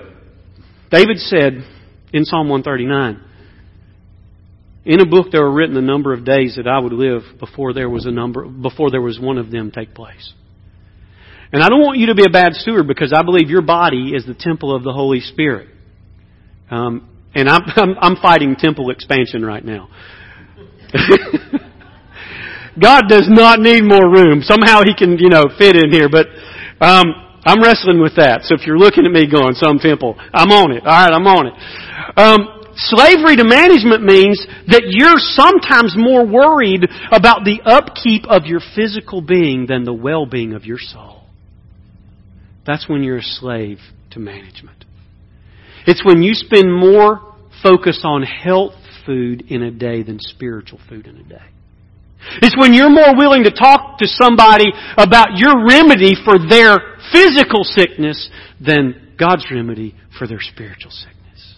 David 0.90 1.18
said 1.18 1.64
in 2.12 2.24
Psalm 2.24 2.48
139, 2.48 3.22
in 4.84 5.00
a 5.00 5.06
book 5.06 5.26
there 5.30 5.42
were 5.42 5.52
written 5.52 5.76
a 5.76 5.82
number 5.82 6.12
of 6.12 6.24
days 6.24 6.56
that 6.56 6.66
I 6.66 6.78
would 6.78 6.92
live 6.92 7.22
before 7.38 7.72
there 7.72 7.88
was 7.88 8.04
a 8.04 8.10
number, 8.10 8.46
before 8.46 8.90
there 8.90 9.00
was 9.00 9.20
one 9.20 9.38
of 9.38 9.50
them 9.50 9.70
take 9.70 9.94
place. 9.94 10.32
And 11.52 11.62
I 11.62 11.68
don't 11.68 11.82
want 11.82 11.98
you 11.98 12.06
to 12.06 12.14
be 12.14 12.24
a 12.26 12.32
bad 12.32 12.54
steward 12.54 12.88
because 12.88 13.12
I 13.14 13.22
believe 13.22 13.48
your 13.48 13.62
body 13.62 14.12
is 14.14 14.26
the 14.26 14.34
temple 14.34 14.74
of 14.74 14.82
the 14.82 14.92
Holy 14.92 15.20
Spirit. 15.20 15.68
Um, 16.70 17.08
and 17.34 17.48
I'm, 17.48 17.62
I'm, 17.76 17.94
I'm 18.00 18.16
fighting 18.16 18.56
temple 18.56 18.90
expansion 18.90 19.44
right 19.44 19.64
now. 19.64 19.88
God 22.80 23.04
does 23.08 23.28
not 23.28 23.60
need 23.60 23.82
more 23.82 24.10
room. 24.10 24.42
Somehow 24.42 24.82
He 24.84 24.94
can, 24.94 25.18
you 25.18 25.28
know, 25.28 25.44
fit 25.58 25.76
in 25.76 25.90
here, 25.92 26.08
but 26.10 26.26
um, 26.80 27.04
I'm 27.44 27.62
wrestling 27.62 28.00
with 28.00 28.16
that. 28.16 28.42
So 28.44 28.54
if 28.54 28.66
you're 28.66 28.78
looking 28.78 29.04
at 29.04 29.12
me 29.12 29.30
going, 29.30 29.54
some 29.54 29.78
temple, 29.78 30.16
I'm 30.32 30.50
on 30.50 30.72
it. 30.72 30.82
All 30.86 30.92
right, 30.92 31.12
I'm 31.12 31.26
on 31.26 31.46
it. 31.48 31.54
Um, 32.16 32.62
slavery 32.76 33.36
to 33.36 33.44
management 33.44 34.02
means 34.04 34.46
that 34.68 34.84
you're 34.88 35.18
sometimes 35.18 35.94
more 35.96 36.26
worried 36.26 36.88
about 37.10 37.44
the 37.44 37.60
upkeep 37.64 38.24
of 38.28 38.46
your 38.46 38.60
physical 38.74 39.20
being 39.20 39.66
than 39.66 39.84
the 39.84 39.92
well-being 39.92 40.54
of 40.54 40.64
your 40.64 40.78
soul. 40.78 41.24
That's 42.66 42.88
when 42.88 43.02
you're 43.02 43.18
a 43.18 43.22
slave 43.22 43.78
to 44.12 44.20
management. 44.20 44.84
It's 45.86 46.04
when 46.04 46.22
you 46.22 46.34
spend 46.34 46.72
more 46.72 47.34
focus 47.62 48.02
on 48.04 48.22
health 48.22 48.74
food 49.06 49.44
in 49.48 49.62
a 49.62 49.70
day 49.70 50.02
than 50.02 50.18
spiritual 50.20 50.80
food 50.88 51.06
in 51.06 51.16
a 51.16 51.24
day. 51.24 51.44
It's 52.40 52.56
when 52.56 52.72
you're 52.72 52.90
more 52.90 53.16
willing 53.16 53.44
to 53.44 53.50
talk 53.50 53.98
to 53.98 54.06
somebody 54.06 54.66
about 54.96 55.36
your 55.36 55.66
remedy 55.66 56.14
for 56.24 56.38
their 56.38 56.78
physical 57.12 57.64
sickness 57.64 58.30
than 58.60 59.14
God's 59.18 59.46
remedy 59.50 59.94
for 60.18 60.26
their 60.26 60.40
spiritual 60.40 60.90
sickness. 60.92 61.56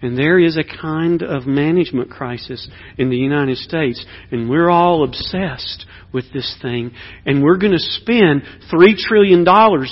And 0.00 0.16
there 0.16 0.38
is 0.38 0.56
a 0.56 0.62
kind 0.62 1.22
of 1.24 1.46
management 1.46 2.10
crisis 2.10 2.68
in 2.98 3.10
the 3.10 3.16
United 3.16 3.56
States. 3.56 4.04
And 4.30 4.48
we're 4.48 4.70
all 4.70 5.02
obsessed 5.02 5.86
with 6.12 6.32
this 6.32 6.56
thing. 6.62 6.92
And 7.26 7.42
we're 7.42 7.58
going 7.58 7.72
to 7.72 7.78
spend 7.80 8.42
$3 8.72 8.96
trillion 8.96 9.44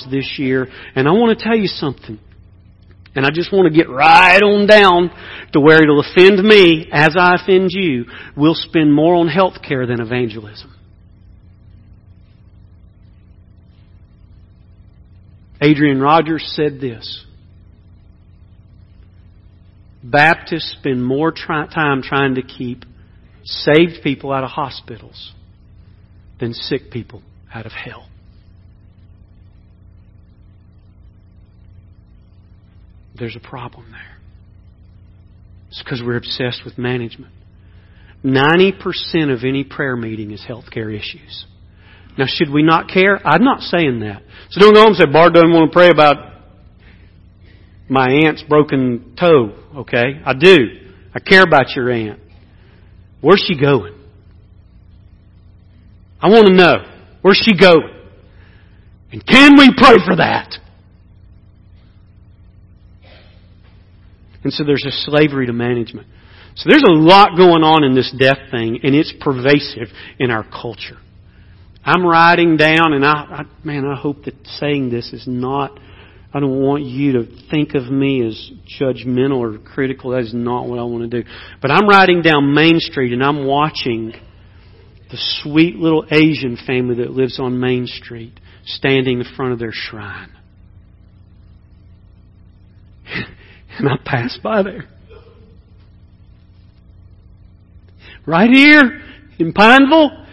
this 0.09 0.35
year. 0.37 0.67
And 0.95 1.09
I 1.09 1.11
want 1.11 1.37
to 1.37 1.43
tell 1.43 1.57
you 1.57 1.67
something. 1.67 2.19
And 3.17 3.25
I 3.25 3.31
just 3.31 3.51
want 3.51 3.67
to 3.67 3.75
get 3.75 3.89
right 3.89 4.41
on 4.43 4.67
down 4.67 5.09
to 5.53 5.59
where 5.59 5.81
it'll 5.81 6.01
offend 6.01 6.37
me 6.43 6.87
as 6.91 7.15
I 7.17 7.33
offend 7.33 7.71
you. 7.71 8.05
We'll 8.35 8.53
spend 8.53 8.93
more 8.93 9.15
on 9.15 9.27
health 9.27 9.55
care 9.67 9.87
than 9.87 9.99
evangelism. 9.99 10.75
Adrian 15.59 15.99
Rogers 15.99 16.43
said 16.55 16.79
this. 16.79 17.25
Baptists 20.03 20.75
spend 20.79 21.03
more 21.03 21.31
try- 21.31 21.65
time 21.65 22.03
trying 22.03 22.35
to 22.35 22.43
keep 22.43 22.85
saved 23.43 24.03
people 24.03 24.31
out 24.31 24.43
of 24.43 24.51
hospitals 24.51 25.33
than 26.39 26.53
sick 26.53 26.91
people 26.91 27.23
out 27.51 27.65
of 27.65 27.71
hell. 27.71 28.07
There's 33.19 33.35
a 33.35 33.39
problem 33.47 33.91
there. 33.91 34.17
It's 35.69 35.81
because 35.83 36.01
we're 36.05 36.17
obsessed 36.17 36.61
with 36.63 36.77
management. 36.77 37.33
90% 38.23 39.33
of 39.33 39.43
any 39.43 39.63
prayer 39.63 39.95
meeting 39.95 40.31
is 40.31 40.43
healthcare 40.47 40.93
issues. 40.95 41.45
Now, 42.17 42.25
should 42.27 42.49
we 42.49 42.63
not 42.63 42.89
care? 42.89 43.19
I'm 43.25 43.43
not 43.43 43.61
saying 43.61 43.99
that. 43.99 44.23
So 44.49 44.61
don't 44.61 44.73
go 44.73 44.81
home 44.81 44.89
and 44.89 44.97
say, 44.97 45.05
Bart 45.05 45.33
doesn't 45.33 45.51
want 45.51 45.71
to 45.71 45.75
pray 45.75 45.89
about 45.89 46.33
my 47.89 48.09
aunt's 48.09 48.43
broken 48.43 49.15
toe, 49.19 49.55
okay? 49.77 50.19
I 50.25 50.33
do. 50.33 50.57
I 51.13 51.19
care 51.19 51.43
about 51.43 51.75
your 51.75 51.91
aunt. 51.91 52.19
Where's 53.21 53.43
she 53.47 53.59
going? 53.59 53.93
I 56.19 56.29
want 56.29 56.47
to 56.47 56.53
know. 56.53 56.75
Where's 57.21 57.41
she 57.43 57.57
going? 57.57 57.93
And 59.11 59.25
can 59.25 59.57
we 59.57 59.73
pray 59.77 59.97
for 60.05 60.15
that? 60.17 60.57
And 64.43 64.53
so 64.53 64.63
there's 64.63 64.85
a 64.85 64.91
slavery 64.91 65.47
to 65.47 65.53
management. 65.53 66.07
So 66.55 66.69
there's 66.69 66.83
a 66.87 66.93
lot 66.93 67.37
going 67.37 67.63
on 67.63 67.83
in 67.83 67.93
this 67.93 68.13
death 68.17 68.49
thing, 68.51 68.79
and 68.83 68.95
it's 68.95 69.13
pervasive 69.21 69.89
in 70.19 70.31
our 70.31 70.43
culture. 70.43 70.97
I'm 71.83 72.05
writing 72.05 72.57
down, 72.57 72.93
and 72.93 73.05
I, 73.05 73.11
I 73.11 73.43
man, 73.63 73.85
I 73.85 73.95
hope 73.99 74.25
that 74.25 74.35
saying 74.59 74.89
this 74.89 75.13
is 75.13 75.25
not 75.27 75.79
I 76.33 76.39
don't 76.39 76.59
want 76.61 76.83
you 76.83 77.13
to 77.13 77.25
think 77.49 77.73
of 77.73 77.85
me 77.85 78.25
as 78.25 78.51
judgmental 78.79 79.37
or 79.37 79.57
critical. 79.57 80.11
That 80.11 80.21
is 80.21 80.33
not 80.33 80.67
what 80.67 80.77
I 80.77 80.83
want 80.83 81.09
to 81.09 81.23
do. 81.23 81.29
But 81.61 81.71
I'm 81.71 81.87
riding 81.87 82.21
down 82.21 82.53
Main 82.53 82.79
Street 82.79 83.13
and 83.13 83.23
I'm 83.23 83.45
watching 83.47 84.13
the 85.09 85.17
sweet 85.41 85.77
little 85.77 86.05
Asian 86.11 86.57
family 86.67 86.95
that 86.95 87.11
lives 87.11 87.39
on 87.39 87.59
Main 87.59 87.87
Street 87.87 88.39
standing 88.65 89.19
in 89.19 89.25
front 89.35 89.53
of 89.53 89.59
their 89.59 89.71
shrine. 89.71 90.31
and 93.79 93.89
I 93.89 93.97
pass 94.03 94.37
by 94.41 94.63
there. 94.63 94.85
Right 98.25 98.49
here 98.49 99.01
in 99.39 99.53
Pineville, 99.53 100.25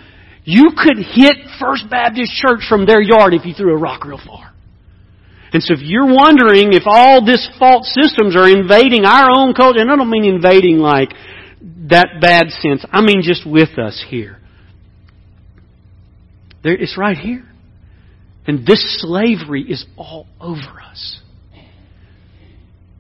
you 0.45 0.73
could 0.77 0.99
hit 0.99 1.37
First 1.61 1.89
Baptist 1.89 2.33
Church 2.35 2.61
from 2.69 2.87
their 2.87 3.01
yard 3.01 3.35
if 3.35 3.47
you 3.47 3.55
threw 3.55 3.73
a 3.73 3.79
rock 3.79 4.05
real 4.05 4.21
far. 4.25 4.53
And 5.53 5.63
so 5.63 5.75
if 5.75 5.81
you're 5.81 6.13
wondering 6.13 6.73
if 6.73 6.83
all 6.85 7.25
this 7.25 7.49
false 7.59 7.95
systems 7.95 8.35
are 8.37 8.49
invading 8.49 9.05
our 9.05 9.29
own 9.31 9.55
culture, 9.55 9.79
and 9.81 9.91
I 9.91 9.97
don't 9.97 10.11
mean 10.11 10.25
invading 10.25 10.79
like 10.79 11.11
that 11.89 12.21
bad 12.21 12.51
sense, 12.51 12.85
I 12.91 13.01
mean 13.01 13.23
just 13.23 13.47
with 13.47 13.79
us 13.79 14.05
here. 14.09 14.41
There, 16.65 16.75
it's 16.75 16.99
right 16.99 17.17
here. 17.17 17.45
And 18.47 18.67
this 18.67 19.01
slavery 19.01 19.63
is 19.63 19.87
all 19.97 20.27
over 20.41 20.83
us. 20.91 21.21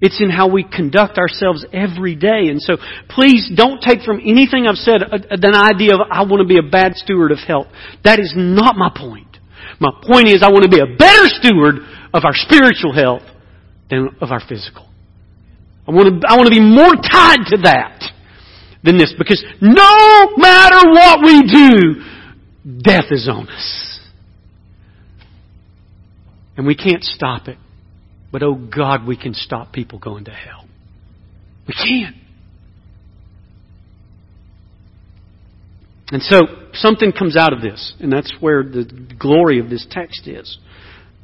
It's 0.04 0.20
in 0.20 0.28
how 0.28 0.48
we 0.48 0.64
conduct 0.64 1.16
ourselves 1.16 1.64
every 1.72 2.14
day. 2.14 2.52
And 2.52 2.60
so 2.60 2.76
please 3.08 3.50
don't 3.56 3.80
take 3.80 4.02
from 4.02 4.20
anything 4.20 4.66
I've 4.66 4.76
said 4.76 5.02
uh, 5.02 5.16
uh, 5.16 5.40
an 5.40 5.54
idea 5.56 5.94
of 5.94 6.00
I 6.10 6.24
want 6.28 6.42
to 6.42 6.46
be 6.46 6.58
a 6.58 6.70
bad 6.70 6.94
steward 6.96 7.32
of 7.32 7.38
health. 7.38 7.68
That 8.04 8.20
is 8.20 8.34
not 8.36 8.76
my 8.76 8.92
point. 8.94 9.38
My 9.80 9.88
point 10.06 10.28
is 10.28 10.42
I 10.42 10.52
want 10.52 10.64
to 10.64 10.68
be 10.68 10.80
a 10.80 10.96
better 10.96 11.24
steward 11.40 11.76
of 12.12 12.22
our 12.26 12.34
spiritual 12.34 12.92
health 12.92 13.22
than 13.88 14.10
of 14.20 14.30
our 14.30 14.42
physical. 14.46 14.86
I 15.88 15.92
want 15.92 16.20
to, 16.20 16.28
I 16.28 16.36
want 16.36 16.52
to 16.52 16.54
be 16.54 16.60
more 16.60 16.92
tied 16.92 17.48
to 17.48 17.58
that 17.64 18.04
than 18.82 18.98
this 18.98 19.14
because 19.16 19.42
no 19.62 20.36
matter 20.36 20.90
what 20.90 21.24
we 21.24 21.42
do, 21.48 22.80
death 22.82 23.10
is 23.10 23.26
on 23.26 23.48
us. 23.48 24.00
And 26.58 26.66
we 26.66 26.74
can't 26.74 27.02
stop 27.02 27.48
it. 27.48 27.56
But 28.34 28.42
oh 28.42 28.56
God, 28.56 29.06
we 29.06 29.16
can 29.16 29.32
stop 29.32 29.72
people 29.72 30.00
going 30.00 30.24
to 30.24 30.32
hell. 30.32 30.66
We 31.68 31.74
can. 31.74 32.20
And 36.08 36.20
so 36.20 36.40
something 36.72 37.12
comes 37.12 37.36
out 37.36 37.52
of 37.52 37.62
this, 37.62 37.94
and 38.00 38.12
that's 38.12 38.34
where 38.40 38.64
the 38.64 38.90
glory 39.20 39.60
of 39.60 39.70
this 39.70 39.86
text 39.88 40.26
is. 40.26 40.58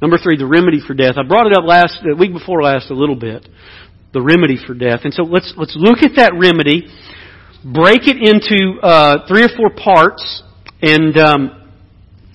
Number 0.01 0.17
three, 0.17 0.37
the 0.37 0.45
remedy 0.45 0.79
for 0.87 0.93
death. 0.93 1.15
I 1.17 1.27
brought 1.27 1.47
it 1.47 1.53
up 1.53 1.65
last, 1.65 1.99
the 2.01 2.15
week 2.15 2.31
before 2.31 2.63
last 2.63 2.89
a 2.89 2.93
little 2.93 3.17
bit. 3.17 3.45
The 4.13 4.21
remedy 4.21 4.55
for 4.65 4.73
death. 4.73 5.01
And 5.03 5.13
so 5.13 5.23
let's, 5.23 5.53
let's 5.57 5.75
look 5.75 6.03
at 6.03 6.11
that 6.15 6.31
remedy, 6.39 6.87
break 7.61 8.07
it 8.07 8.15
into, 8.15 8.79
uh, 8.81 9.27
three 9.27 9.43
or 9.43 9.49
four 9.57 9.69
parts, 9.75 10.43
and, 10.81 11.17
um, 11.17 11.73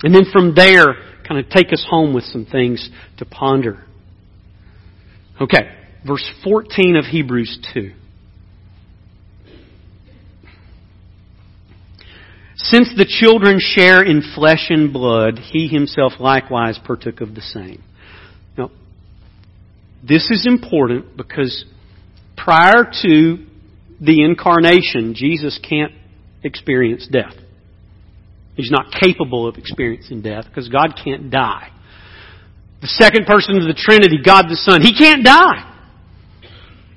and 0.02 0.14
then 0.14 0.24
from 0.30 0.54
there, 0.54 0.96
kind 1.26 1.42
of 1.42 1.48
take 1.48 1.72
us 1.72 1.82
home 1.88 2.12
with 2.12 2.24
some 2.24 2.44
things 2.44 2.90
to 3.16 3.24
ponder. 3.24 3.86
Okay. 5.40 5.70
Verse 6.06 6.28
14 6.44 6.96
of 6.96 7.04
Hebrews 7.04 7.58
2. 7.74 7.92
Since 12.56 12.94
the 12.96 13.04
children 13.04 13.58
share 13.60 14.02
in 14.02 14.22
flesh 14.34 14.66
and 14.70 14.92
blood, 14.92 15.38
he 15.38 15.68
himself 15.68 16.14
likewise 16.18 16.78
partook 16.82 17.20
of 17.20 17.34
the 17.34 17.42
same. 17.42 17.82
Now, 18.56 18.70
this 20.02 20.30
is 20.30 20.46
important 20.46 21.16
because 21.16 21.64
prior 22.36 22.90
to 23.02 23.46
the 24.00 24.24
incarnation, 24.24 25.14
Jesus 25.14 25.60
can't 25.68 25.92
experience 26.42 27.06
death. 27.10 27.34
He's 28.54 28.70
not 28.70 28.86
capable 28.90 29.46
of 29.46 29.56
experiencing 29.56 30.22
death 30.22 30.46
because 30.48 30.70
God 30.70 30.98
can't 31.02 31.30
die. 31.30 31.70
The 32.86 33.02
second 33.02 33.26
person 33.26 33.58
of 33.58 33.66
the 33.66 33.74
Trinity, 33.74 34.22
God 34.22 34.46
the 34.46 34.54
Son, 34.54 34.78
He 34.78 34.94
can't 34.94 35.26
die. 35.26 35.66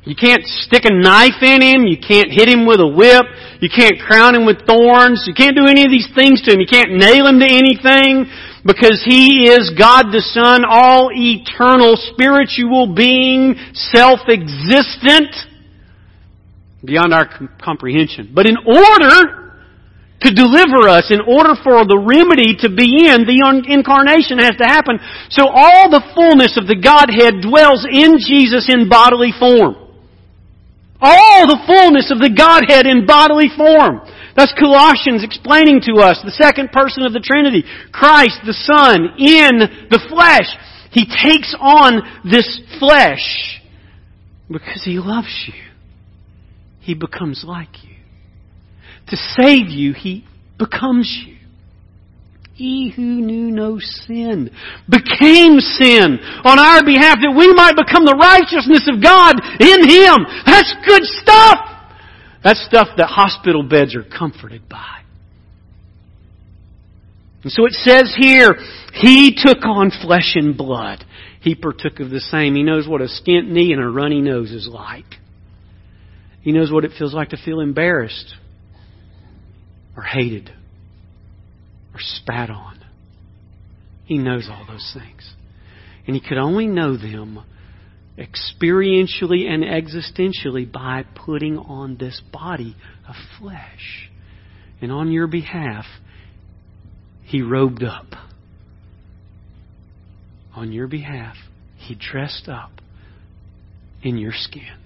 You 0.06 0.13
can't 0.13 0.45
stick 0.45 0.86
a 0.86 0.93
knife 0.93 1.41
in 1.41 1.62
him. 1.62 1.84
You 1.86 1.97
can't 1.97 2.30
hit 2.30 2.47
him 2.47 2.65
with 2.65 2.80
a 2.80 2.88
whip. 2.88 3.25
You 3.60 3.69
can't 3.73 3.97
crown 3.97 4.34
him 4.34 4.45
with 4.45 4.65
thorns. 4.65 5.25
You 5.25 5.34
can't 5.34 5.58
do 5.58 5.65
any 5.65 5.86
of 5.86 5.89
these 5.89 6.08
things 6.13 6.41
to 6.45 6.54
him. 6.54 6.62
You 6.62 6.69
can't 6.69 6.93
nail 6.93 7.25
him 7.25 7.39
to 7.41 7.45
anything 7.45 8.30
because 8.65 9.02
he 9.06 9.49
is 9.49 9.73
God 9.78 10.13
the 10.13 10.21
Son, 10.21 10.62
all 10.65 11.10
eternal, 11.12 11.97
spiritual 12.13 12.93
being, 12.93 13.54
self-existent, 13.73 15.34
beyond 16.86 17.13
our 17.13 17.30
comprehension. 17.62 18.32
But 18.34 18.45
in 18.45 18.58
order 18.62 19.38
to 20.21 20.36
deliver 20.36 20.91
us, 20.91 21.12
in 21.12 21.23
order 21.23 21.55
for 21.63 21.88
the 21.88 21.95
remedy 21.95 22.60
to 22.60 22.67
be 22.67 23.08
in, 23.08 23.23
the 23.23 23.39
incarnation 23.71 24.39
has 24.43 24.60
to 24.60 24.67
happen. 24.67 24.99
So 25.32 25.47
all 25.47 25.88
the 25.88 26.03
fullness 26.12 26.60
of 26.60 26.67
the 26.67 26.75
Godhead 26.75 27.39
dwells 27.39 27.88
in 27.88 28.19
Jesus 28.19 28.67
in 28.67 28.91
bodily 28.91 29.32
form. 29.32 29.79
All 30.99 31.47
the 31.47 31.63
fullness 31.63 32.12
of 32.12 32.19
the 32.19 32.36
Godhead 32.36 32.86
in 32.86 33.08
bodily 33.08 33.47
form. 33.55 34.03
That's 34.36 34.51
Colossians 34.60 35.23
explaining 35.23 35.79
to 35.88 36.03
us 36.03 36.19
the 36.23 36.36
second 36.36 36.71
person 36.71 37.03
of 37.03 37.13
the 37.13 37.23
Trinity, 37.23 37.63
Christ 37.91 38.43
the 38.45 38.53
Son 38.53 39.15
in 39.15 39.88
the 39.88 40.03
flesh. 40.12 40.51
He 40.91 41.08
takes 41.08 41.55
on 41.60 42.03
this 42.23 42.60
flesh 42.79 43.62
because 44.51 44.84
He 44.84 44.99
loves 44.99 45.47
you. 45.47 45.63
He 46.82 46.93
becomes 46.93 47.43
like 47.47 47.84
you. 47.84 47.98
To 49.09 49.17
save 49.17 49.69
you, 49.69 49.93
He 49.93 50.25
becomes 50.57 51.23
you. 51.25 51.35
He 52.53 52.91
who 52.93 53.01
knew 53.01 53.51
no 53.51 53.79
sin 53.79 54.51
became 54.89 55.59
sin 55.61 56.19
on 56.43 56.59
our 56.59 56.83
behalf 56.83 57.17
that 57.23 57.31
we 57.31 57.53
might 57.53 57.79
become 57.79 58.03
the 58.03 58.19
righteousness 58.19 58.83
of 58.91 59.01
God 59.01 59.39
in 59.63 59.87
Him. 59.87 60.17
That's 60.45 60.75
good 60.85 61.03
stuff! 61.23 61.57
That's 62.43 62.59
stuff 62.65 62.89
that 62.97 63.07
hospital 63.07 63.63
beds 63.63 63.95
are 63.95 64.03
comforted 64.03 64.67
by. 64.67 64.99
And 67.43 67.51
so 67.51 67.65
it 67.65 67.71
says 67.71 68.13
here, 68.17 68.55
He 68.93 69.35
took 69.35 69.63
on 69.63 69.91
flesh 70.01 70.35
and 70.35 70.57
blood. 70.57 71.05
He 71.39 71.55
partook 71.55 72.01
of 72.01 72.09
the 72.09 72.19
same. 72.19 72.55
He 72.55 72.63
knows 72.63 72.87
what 72.87 73.01
a 73.01 73.05
skint 73.05 73.47
knee 73.47 73.71
and 73.71 73.81
a 73.81 73.87
runny 73.87 74.19
nose 74.19 74.51
is 74.51 74.67
like. 74.67 75.05
He 76.41 76.51
knows 76.51 76.71
what 76.71 76.83
it 76.83 76.91
feels 76.97 77.13
like 77.13 77.29
to 77.29 77.37
feel 77.37 77.61
embarrassed 77.61 78.35
or 79.99 80.03
hated 80.03 80.49
or 81.93 81.99
spat 81.99 82.49
on. 82.49 82.79
He 84.05 84.17
knows 84.17 84.47
all 84.49 84.65
those 84.65 84.95
things. 84.97 85.33
And 86.07 86.15
he 86.15 86.21
could 86.25 86.38
only 86.38 86.67
know 86.67 86.95
them 86.95 87.43
experientially 88.17 89.45
and 89.45 89.65
existentially 89.65 90.71
by 90.71 91.03
putting 91.25 91.57
on 91.57 91.97
this 91.97 92.21
body 92.31 92.77
of 93.09 93.15
flesh. 93.38 94.09
And 94.81 94.89
on 94.89 95.12
your 95.12 95.27
behalf, 95.27 95.83
he 97.23 97.41
robed 97.41 97.83
up. 97.83 98.07
On 100.55 100.71
your 100.71 100.88
behalf, 100.88 101.35
he 101.75 101.95
dressed 101.95 102.47
up 102.47 102.71
in 104.01 104.17
your 104.17 104.33
skin. 104.33 104.79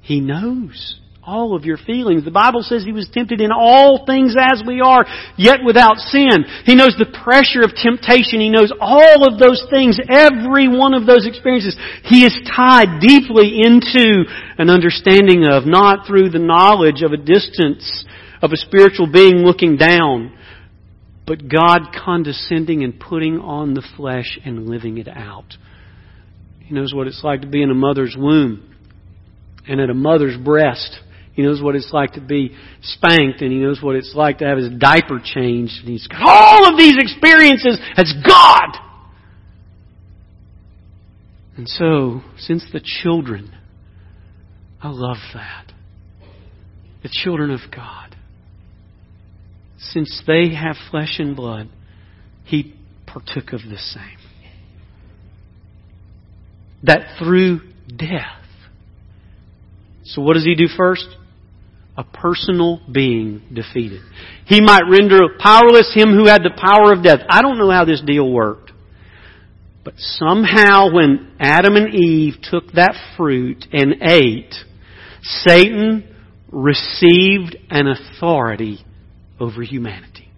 He 0.00 0.20
knows 0.20 1.00
all 1.24 1.54
of 1.54 1.64
your 1.64 1.76
feelings. 1.76 2.24
The 2.24 2.32
Bible 2.32 2.62
says 2.62 2.82
he 2.82 2.92
was 2.92 3.08
tempted 3.12 3.40
in 3.40 3.52
all 3.52 4.04
things 4.06 4.34
as 4.38 4.62
we 4.66 4.80
are, 4.80 5.06
yet 5.36 5.60
without 5.64 5.96
sin. 5.96 6.44
He 6.64 6.74
knows 6.74 6.96
the 6.98 7.06
pressure 7.22 7.62
of 7.62 7.78
temptation. 7.78 8.40
He 8.40 8.50
knows 8.50 8.72
all 8.80 9.26
of 9.26 9.38
those 9.38 9.64
things, 9.70 10.00
every 10.10 10.66
one 10.66 10.94
of 10.94 11.06
those 11.06 11.26
experiences. 11.26 11.78
He 12.04 12.24
is 12.24 12.34
tied 12.56 12.98
deeply 13.00 13.62
into 13.62 14.24
an 14.58 14.68
understanding 14.68 15.46
of, 15.46 15.64
not 15.64 16.06
through 16.06 16.30
the 16.30 16.42
knowledge 16.42 17.02
of 17.02 17.12
a 17.12 17.16
distance 17.16 18.04
of 18.42 18.50
a 18.50 18.56
spiritual 18.56 19.06
being 19.06 19.46
looking 19.46 19.76
down, 19.76 20.36
but 21.24 21.48
God 21.48 21.94
condescending 22.04 22.82
and 22.82 22.98
putting 22.98 23.38
on 23.38 23.74
the 23.74 23.86
flesh 23.96 24.40
and 24.44 24.66
living 24.66 24.98
it 24.98 25.06
out. 25.06 25.54
He 26.58 26.74
knows 26.74 26.92
what 26.92 27.06
it's 27.06 27.22
like 27.22 27.42
to 27.42 27.46
be 27.46 27.62
in 27.62 27.70
a 27.70 27.74
mother's 27.74 28.16
womb 28.18 28.74
and 29.68 29.80
at 29.80 29.88
a 29.88 29.94
mother's 29.94 30.36
breast 30.36 30.98
he 31.34 31.42
knows 31.42 31.62
what 31.62 31.76
it's 31.76 31.92
like 31.92 32.12
to 32.12 32.20
be 32.20 32.54
spanked 32.82 33.40
and 33.40 33.50
he 33.50 33.58
knows 33.58 33.82
what 33.82 33.96
it's 33.96 34.14
like 34.14 34.38
to 34.38 34.44
have 34.44 34.58
his 34.58 34.68
diaper 34.78 35.18
changed. 35.22 35.78
And 35.80 35.88
he's 35.88 36.06
got 36.06 36.20
all 36.22 36.70
of 36.70 36.76
these 36.76 36.96
experiences 36.98 37.78
as 37.96 38.12
God. 38.26 38.78
And 41.56 41.68
so, 41.68 42.22
since 42.38 42.64
the 42.72 42.80
children, 42.80 43.52
I 44.82 44.88
love 44.90 45.18
that. 45.34 45.72
The 47.02 47.10
children 47.10 47.50
of 47.50 47.60
God, 47.74 48.14
since 49.78 50.22
they 50.26 50.54
have 50.54 50.76
flesh 50.90 51.16
and 51.18 51.34
blood, 51.34 51.68
he 52.44 52.74
partook 53.06 53.52
of 53.52 53.60
the 53.68 53.78
same. 53.78 54.18
That 56.84 57.18
through 57.18 57.60
death, 57.88 58.42
so 60.04 60.22
what 60.22 60.34
does 60.34 60.44
he 60.44 60.54
do 60.54 60.66
first? 60.76 61.06
A 61.96 62.04
personal 62.04 62.80
being 62.90 63.42
defeated. 63.52 64.00
He 64.46 64.60
might 64.60 64.82
render 64.90 65.20
powerless 65.38 65.92
him 65.94 66.10
who 66.10 66.26
had 66.26 66.42
the 66.42 66.56
power 66.56 66.92
of 66.92 67.04
death. 67.04 67.20
I 67.28 67.42
don't 67.42 67.58
know 67.58 67.70
how 67.70 67.84
this 67.84 68.02
deal 68.04 68.30
worked. 68.30 68.72
But 69.84 69.94
somehow 69.96 70.92
when 70.92 71.32
Adam 71.40 71.76
and 71.76 71.94
Eve 71.94 72.34
took 72.42 72.72
that 72.72 72.94
fruit 73.16 73.66
and 73.72 73.96
ate, 74.00 74.54
Satan 75.22 76.08
received 76.50 77.56
an 77.68 77.88
authority 77.88 78.84
over 79.40 79.62
humanity. 79.62 80.30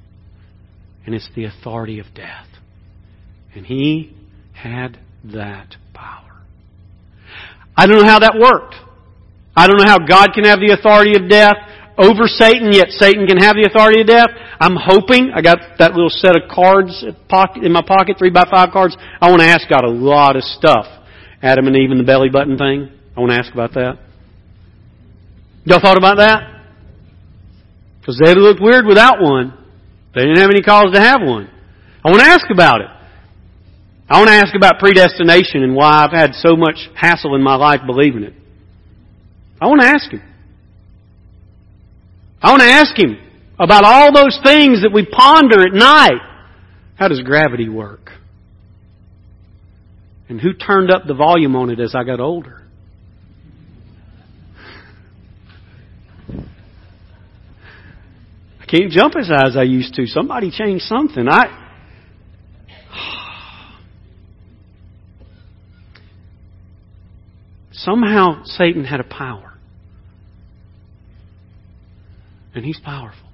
And 1.05 1.15
it's 1.15 1.29
the 1.37 1.45
authority 1.45 1.99
of 1.99 2.07
death. 2.15 2.47
And 3.55 3.67
he 3.67 4.17
had 4.55 4.99
that 5.25 5.77
power. 5.93 6.43
I 7.77 7.87
don't 7.87 7.99
know 7.99 8.09
how 8.09 8.21
that 8.21 8.37
worked. 8.39 8.75
I 9.57 9.67
don't 9.67 9.79
know 9.79 9.87
how 9.87 9.99
God 9.99 10.35
can 10.35 10.45
have 10.45 10.59
the 10.59 10.77
authority 10.79 11.15
of 11.17 11.29
death 11.31 11.57
over 11.97 12.27
Satan, 12.27 12.73
yet 12.73 12.91
Satan 12.91 13.27
can 13.27 13.39
have 13.39 13.55
the 13.55 13.71
authority 13.71 14.01
of 14.01 14.09
death. 14.09 14.31
I'm 14.59 14.75
hoping, 14.75 15.31
I 15.35 15.43
got 15.43 15.59
that 15.79 15.95
little 15.95 16.11
set 16.11 16.35
of 16.35 16.51
cards 16.51 17.05
in 17.05 17.73
my 17.73 17.83
pocket, 17.87 18.19
three 18.19 18.31
by 18.31 18.45
five 18.51 18.71
cards. 18.73 18.97
I 18.99 19.31
want 19.31 19.43
to 19.43 19.47
ask 19.47 19.69
God 19.69 19.85
a 19.85 19.91
lot 19.91 20.35
of 20.37 20.43
stuff. 20.43 20.87
Adam 21.43 21.67
and 21.67 21.77
Eve 21.77 21.91
and 21.91 22.01
the 22.01 22.05
belly 22.05 22.31
button 22.31 22.59
thing. 22.59 22.91
I 23.17 23.21
want 23.21 23.31
to 23.31 23.39
ask 23.39 23.53
about 23.53 23.75
that. 23.75 23.99
Y'all 25.65 25.81
thought 25.81 25.99
about 25.99 26.17
that? 26.19 26.67
Because 28.01 28.21
they 28.23 28.35
looked 28.35 28.61
weird 28.61 28.87
without 28.87 29.21
one. 29.21 29.55
They 30.15 30.23
didn't 30.23 30.39
have 30.39 30.51
any 30.51 30.63
cause 30.63 30.93
to 30.93 31.01
have 31.01 31.21
one. 31.23 31.49
I 32.05 32.11
want 32.11 32.21
to 32.23 32.29
ask 32.29 32.45
about 32.51 32.81
it. 32.81 32.89
I 34.09 34.19
want 34.19 34.29
to 34.29 34.35
ask 34.35 34.55
about 34.55 34.79
predestination 34.79 35.63
and 35.63 35.75
why 35.75 36.05
I've 36.05 36.13
had 36.13 36.35
so 36.35 36.57
much 36.57 36.77
hassle 36.95 37.35
in 37.35 37.43
my 37.43 37.55
life 37.55 37.81
believing 37.87 38.25
it. 38.25 38.35
I 39.61 39.67
want 39.67 39.81
to 39.81 39.87
ask 39.87 40.11
him. 40.11 40.23
I 42.43 42.51
want 42.51 42.61
to 42.61 42.69
ask 42.69 42.99
him 42.99 43.19
about 43.59 43.85
all 43.85 44.13
those 44.13 44.39
things 44.45 44.83
that 44.83 44.91
we 44.93 45.07
ponder 45.07 45.63
at 45.67 45.73
night. 45.73 46.21
How 46.97 47.09
does 47.09 47.21
gravity 47.23 47.69
work? 47.69 48.11
And 50.29 50.41
who 50.41 50.53
turned 50.53 50.91
up 50.91 51.07
the 51.07 51.15
volume 51.15 51.57
on 51.57 51.71
it 51.71 51.81
as 51.81 51.95
I 51.95 52.05
got 52.05 52.21
older? 52.21 52.63
I 58.61 58.67
can't 58.67 58.91
jump 58.91 59.15
as 59.17 59.29
high 59.29 59.47
as 59.47 59.57
I 59.57 59.63
used 59.63 59.95
to. 59.95 60.07
Somebody 60.07 60.51
changed 60.51 60.85
something. 60.85 61.29
I 61.29 61.64
somehow 67.85 68.43
Satan 68.45 68.85
had 68.85 69.01
a 69.01 69.05
power. 69.05 69.53
And 72.55 72.65
he's 72.65 72.81
powerful. 72.81 73.29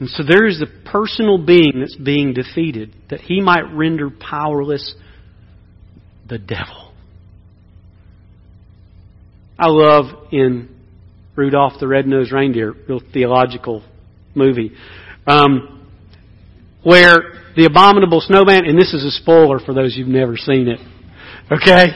And 0.00 0.08
so 0.08 0.22
there 0.28 0.46
is 0.46 0.62
a 0.62 0.90
personal 0.90 1.38
being 1.38 1.74
that's 1.80 1.96
being 1.96 2.34
defeated 2.34 2.94
that 3.10 3.20
he 3.20 3.40
might 3.40 3.72
render 3.72 4.10
powerless 4.10 4.94
the 6.28 6.38
devil. 6.38 6.92
I 9.58 9.68
love 9.68 10.32
in 10.32 10.74
Rudolph 11.36 11.74
the 11.78 11.86
Red-Nosed 11.86 12.32
Reindeer, 12.32 12.74
real 12.88 13.00
theological 13.12 13.84
movie, 14.34 14.72
um, 15.26 15.88
where 16.82 17.16
the 17.56 17.66
abominable 17.66 18.20
snowman, 18.20 18.64
and 18.66 18.76
this 18.76 18.92
is 18.92 19.04
a 19.04 19.10
spoiler 19.10 19.60
for 19.60 19.72
those 19.72 19.94
who've 19.94 20.08
never 20.08 20.36
seen 20.36 20.68
it, 20.68 20.80
okay? 21.50 21.86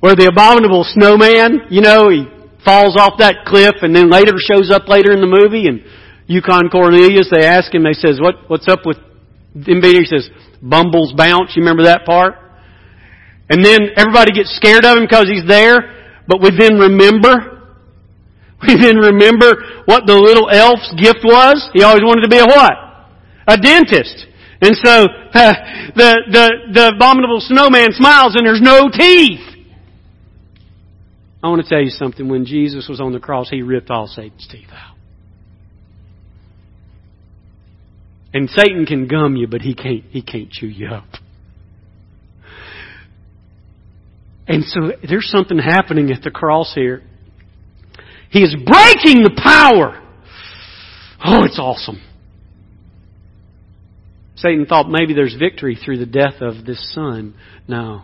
Where 0.00 0.14
the 0.14 0.26
abominable 0.26 0.84
snowman, 0.84 1.68
you 1.70 1.80
know, 1.80 2.10
he 2.10 2.26
falls 2.64 2.96
off 2.98 3.18
that 3.18 3.46
cliff 3.46 3.76
and 3.82 3.94
then 3.94 4.10
later 4.10 4.34
shows 4.38 4.70
up 4.70 4.88
later 4.88 5.12
in 5.12 5.20
the 5.20 5.30
movie 5.30 5.66
and 5.66 5.82
Yukon 6.28 6.68
Cornelius, 6.68 7.28
they 7.32 7.44
ask 7.44 7.72
him, 7.72 7.82
they 7.82 7.96
says, 7.96 8.20
what, 8.20 8.48
what's 8.48 8.68
up 8.68 8.80
with 8.84 8.98
Invader? 9.54 10.00
He 10.00 10.06
says, 10.06 10.28
Bumbles 10.60 11.14
bounce. 11.16 11.56
You 11.56 11.62
remember 11.62 11.84
that 11.84 12.04
part? 12.04 12.34
And 13.48 13.64
then 13.64 13.96
everybody 13.96 14.32
gets 14.32 14.54
scared 14.54 14.84
of 14.84 14.98
him 14.98 15.04
because 15.04 15.24
he's 15.24 15.46
there, 15.48 15.96
but 16.26 16.42
we 16.42 16.50
then 16.52 16.76
remember, 16.76 17.64
we 18.68 18.76
then 18.76 18.98
remember 18.98 19.82
what 19.86 20.04
the 20.06 20.14
little 20.14 20.50
elf's 20.50 20.92
gift 21.00 21.24
was. 21.24 21.70
He 21.72 21.82
always 21.82 22.02
wanted 22.02 22.22
to 22.22 22.28
be 22.28 22.38
a 22.38 22.46
what? 22.46 22.76
A 23.48 23.56
dentist. 23.56 24.26
And 24.60 24.76
so, 24.76 24.90
uh, 24.90 25.52
the, 25.94 26.16
the, 26.30 26.50
the 26.72 26.92
abominable 26.96 27.40
snowman 27.40 27.92
smiles 27.92 28.34
and 28.34 28.46
there's 28.46 28.60
no 28.60 28.88
teeth. 28.90 29.40
I 31.42 31.48
want 31.48 31.62
to 31.62 31.68
tell 31.68 31.80
you 31.80 31.90
something. 31.90 32.28
When 32.28 32.44
Jesus 32.44 32.88
was 32.88 33.00
on 33.00 33.12
the 33.12 33.20
cross, 33.20 33.48
He 33.48 33.62
ripped 33.62 33.90
all 33.90 34.08
Satan's 34.08 34.48
teeth 34.50 34.68
out. 34.72 34.96
And 38.34 38.50
Satan 38.50 38.84
can 38.84 39.06
gum 39.06 39.36
you, 39.36 39.46
but 39.46 39.62
he 39.62 39.74
can't, 39.74 40.04
he 40.10 40.22
can't 40.22 40.50
chew 40.50 40.66
you 40.66 40.88
up. 40.88 41.06
And 44.46 44.64
so 44.64 44.92
there's 45.06 45.30
something 45.30 45.58
happening 45.58 46.10
at 46.10 46.22
the 46.22 46.30
cross 46.30 46.72
here. 46.74 47.02
He 48.30 48.40
is 48.40 48.54
breaking 48.54 49.22
the 49.22 49.40
power. 49.42 50.02
Oh, 51.24 51.44
it's 51.44 51.58
awesome. 51.58 52.00
Satan 54.38 54.66
thought 54.66 54.88
maybe 54.88 55.14
there's 55.14 55.34
victory 55.34 55.76
through 55.76 55.98
the 55.98 56.06
death 56.06 56.40
of 56.40 56.64
this 56.64 56.94
son. 56.94 57.34
No, 57.66 58.02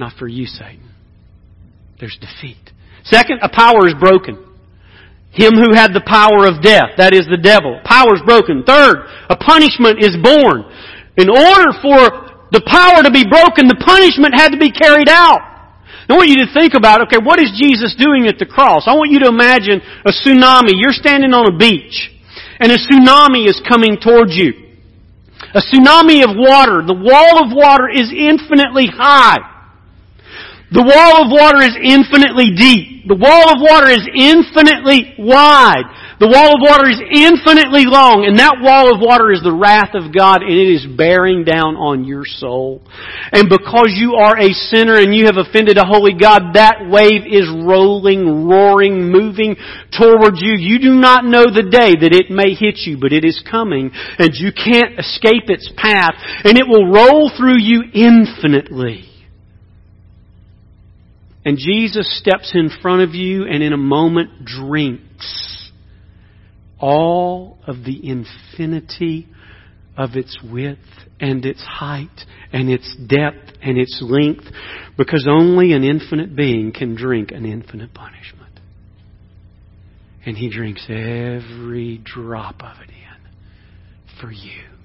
not 0.00 0.16
for 0.18 0.26
you, 0.26 0.46
Satan. 0.46 0.88
There's 2.00 2.16
defeat. 2.16 2.72
Second, 3.04 3.40
a 3.42 3.48
power 3.48 3.86
is 3.86 3.94
broken. 4.00 4.44
Him 5.30 5.52
who 5.60 5.76
had 5.76 5.92
the 5.92 6.04
power 6.04 6.48
of 6.48 6.64
death, 6.64 6.96
that 6.96 7.12
is 7.12 7.28
the 7.28 7.36
devil. 7.36 7.80
Power 7.84 8.16
is 8.16 8.24
broken. 8.24 8.64
Third, 8.64 9.04
a 9.28 9.36
punishment 9.36 10.00
is 10.00 10.16
born. 10.16 10.64
In 11.20 11.28
order 11.28 11.76
for 11.84 12.48
the 12.48 12.64
power 12.64 13.04
to 13.04 13.12
be 13.12 13.28
broken, 13.28 13.68
the 13.68 13.76
punishment 13.76 14.32
had 14.32 14.56
to 14.56 14.58
be 14.58 14.72
carried 14.72 15.08
out. 15.08 15.44
I 16.08 16.16
want 16.16 16.32
you 16.32 16.40
to 16.40 16.52
think 16.56 16.72
about, 16.72 17.04
okay, 17.04 17.20
what 17.20 17.36
is 17.36 17.52
Jesus 17.52 17.92
doing 17.92 18.24
at 18.24 18.40
the 18.40 18.48
cross? 18.48 18.88
I 18.88 18.96
want 18.96 19.12
you 19.12 19.20
to 19.20 19.28
imagine 19.28 19.84
a 20.08 20.12
tsunami. 20.16 20.80
You're 20.80 20.96
standing 20.96 21.36
on 21.36 21.52
a 21.52 21.58
beach, 21.58 22.08
and 22.56 22.72
a 22.72 22.80
tsunami 22.80 23.44
is 23.44 23.60
coming 23.68 24.00
towards 24.00 24.32
you. 24.32 24.67
A 25.54 25.60
tsunami 25.60 26.24
of 26.24 26.36
water. 26.36 26.82
The 26.84 26.94
wall 26.94 27.44
of 27.44 27.56
water 27.56 27.88
is 27.88 28.12
infinitely 28.12 28.86
high. 28.86 29.38
The 30.70 30.84
wall 30.84 31.24
of 31.24 31.32
water 31.32 31.64
is 31.64 31.76
infinitely 31.80 32.52
deep. 32.52 33.08
The 33.08 33.16
wall 33.16 33.48
of 33.48 33.56
water 33.60 33.88
is 33.88 34.04
infinitely 34.12 35.14
wide. 35.16 35.88
The 36.18 36.26
wall 36.26 36.50
of 36.50 36.66
water 36.66 36.90
is 36.90 36.98
infinitely 36.98 37.86
long, 37.86 38.26
and 38.26 38.42
that 38.42 38.58
wall 38.58 38.90
of 38.90 38.98
water 38.98 39.30
is 39.30 39.38
the 39.38 39.54
wrath 39.54 39.94
of 39.94 40.10
God, 40.10 40.42
and 40.42 40.50
it 40.50 40.66
is 40.66 40.82
bearing 40.82 41.46
down 41.46 41.78
on 41.78 42.02
your 42.02 42.26
soul. 42.26 42.82
And 43.30 43.46
because 43.46 43.94
you 43.94 44.18
are 44.18 44.34
a 44.34 44.50
sinner 44.50 44.98
and 44.98 45.14
you 45.14 45.30
have 45.30 45.38
offended 45.38 45.78
a 45.78 45.86
holy 45.86 46.18
God, 46.18 46.58
that 46.58 46.90
wave 46.90 47.22
is 47.22 47.46
rolling, 47.46 48.50
roaring, 48.50 49.14
moving 49.14 49.54
towards 49.94 50.42
you. 50.42 50.58
You 50.58 50.82
do 50.82 50.98
not 50.98 51.22
know 51.22 51.46
the 51.46 51.70
day 51.70 51.94
that 51.94 52.10
it 52.10 52.34
may 52.34 52.50
hit 52.50 52.82
you, 52.82 52.98
but 52.98 53.14
it 53.14 53.22
is 53.22 53.38
coming, 53.46 53.94
and 54.18 54.34
you 54.34 54.50
can't 54.50 54.98
escape 54.98 55.46
its 55.46 55.70
path, 55.78 56.18
and 56.42 56.58
it 56.58 56.66
will 56.66 56.90
roll 56.90 57.30
through 57.30 57.62
you 57.62 57.86
infinitely. 57.94 59.06
And 61.46 61.62
Jesus 61.62 62.10
steps 62.18 62.58
in 62.58 62.74
front 62.82 63.06
of 63.06 63.14
you 63.14 63.46
and 63.46 63.62
in 63.62 63.72
a 63.72 63.78
moment 63.78 64.44
drinks 64.44 65.57
all 66.80 67.58
of 67.66 67.84
the 67.84 68.08
infinity 68.08 69.28
of 69.96 70.10
its 70.14 70.38
width 70.42 70.78
and 71.20 71.44
its 71.44 71.62
height 71.62 72.24
and 72.52 72.70
its 72.70 72.96
depth 73.08 73.52
and 73.60 73.76
its 73.76 73.98
length 74.00 74.44
because 74.96 75.26
only 75.28 75.72
an 75.72 75.82
infinite 75.82 76.36
being 76.36 76.72
can 76.72 76.94
drink 76.94 77.32
an 77.32 77.44
infinite 77.44 77.92
punishment. 77.92 78.60
And 80.24 80.36
he 80.36 80.50
drinks 80.50 80.84
every 80.88 82.00
drop 82.04 82.62
of 82.62 82.76
it 82.82 82.90
in 82.90 84.18
for 84.20 84.30
you. 84.30 84.77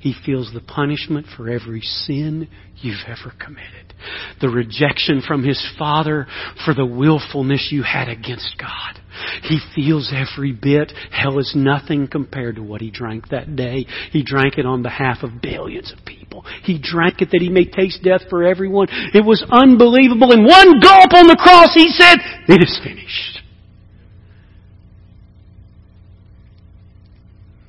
He 0.00 0.14
feels 0.24 0.50
the 0.52 0.60
punishment 0.60 1.26
for 1.36 1.50
every 1.50 1.82
sin 1.82 2.48
you've 2.76 3.04
ever 3.06 3.34
committed. 3.38 3.92
The 4.40 4.48
rejection 4.48 5.22
from 5.26 5.44
His 5.44 5.62
Father 5.78 6.26
for 6.64 6.72
the 6.72 6.86
willfulness 6.86 7.68
you 7.70 7.82
had 7.82 8.08
against 8.08 8.56
God. 8.58 8.98
He 9.42 9.60
feels 9.74 10.10
every 10.14 10.52
bit. 10.52 10.92
Hell 11.12 11.38
is 11.38 11.52
nothing 11.54 12.08
compared 12.08 12.56
to 12.56 12.62
what 12.62 12.80
He 12.80 12.90
drank 12.90 13.28
that 13.28 13.56
day. 13.56 13.84
He 14.10 14.22
drank 14.24 14.56
it 14.56 14.64
on 14.64 14.82
behalf 14.82 15.18
of 15.22 15.42
billions 15.42 15.92
of 15.92 16.02
people. 16.06 16.46
He 16.62 16.80
drank 16.82 17.20
it 17.20 17.28
that 17.32 17.42
He 17.42 17.50
may 17.50 17.66
taste 17.66 18.02
death 18.02 18.22
for 18.30 18.42
everyone. 18.42 18.88
It 19.12 19.24
was 19.24 19.44
unbelievable. 19.50 20.32
In 20.32 20.44
one 20.44 20.80
gulp 20.80 21.12
on 21.12 21.26
the 21.26 21.36
cross, 21.38 21.74
He 21.74 21.90
said, 21.90 22.18
It 22.48 22.62
is 22.62 22.80
finished. 22.82 23.40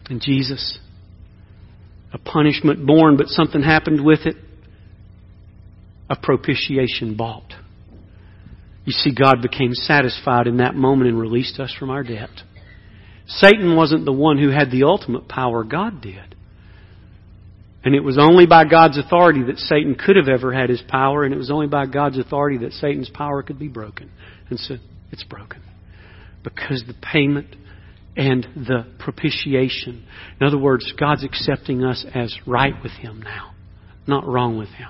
And 0.09 0.21
Jesus 0.21 0.79
a 2.13 2.17
punishment 2.17 2.85
born, 2.85 3.17
but 3.17 3.27
something 3.27 3.61
happened 3.61 4.03
with 4.03 4.25
it. 4.25 4.35
A 6.09 6.15
propitiation 6.15 7.15
bought. 7.15 7.53
You 8.85 8.91
see, 8.91 9.13
God 9.15 9.41
became 9.41 9.73
satisfied 9.73 10.47
in 10.47 10.57
that 10.57 10.75
moment 10.75 11.09
and 11.09 11.19
released 11.19 11.59
us 11.59 11.73
from 11.77 11.89
our 11.89 12.03
debt. 12.03 12.29
Satan 13.27 13.75
wasn't 13.75 14.05
the 14.05 14.11
one 14.11 14.37
who 14.37 14.49
had 14.49 14.71
the 14.71 14.83
ultimate 14.83 15.29
power, 15.29 15.63
God 15.63 16.01
did. 16.01 16.35
And 17.83 17.95
it 17.95 18.03
was 18.03 18.17
only 18.19 18.45
by 18.45 18.65
God's 18.65 18.97
authority 18.97 19.43
that 19.43 19.57
Satan 19.57 19.95
could 19.95 20.15
have 20.15 20.27
ever 20.27 20.53
had 20.53 20.69
his 20.69 20.83
power, 20.87 21.23
and 21.23 21.33
it 21.33 21.37
was 21.37 21.49
only 21.49 21.67
by 21.67 21.85
God's 21.85 22.19
authority 22.19 22.59
that 22.59 22.73
Satan's 22.73 23.09
power 23.09 23.41
could 23.41 23.57
be 23.57 23.67
broken. 23.67 24.11
And 24.49 24.59
so 24.59 24.75
it's 25.11 25.23
broken. 25.23 25.61
Because 26.43 26.83
the 26.85 26.93
payment 26.93 27.55
and 28.15 28.43
the 28.55 28.85
propitiation. 28.99 30.05
In 30.39 30.47
other 30.47 30.57
words, 30.57 30.91
God's 30.99 31.23
accepting 31.23 31.83
us 31.83 32.05
as 32.13 32.35
right 32.45 32.73
with 32.83 32.91
Him 32.93 33.21
now, 33.21 33.53
not 34.07 34.25
wrong 34.25 34.57
with 34.57 34.69
Him. 34.69 34.89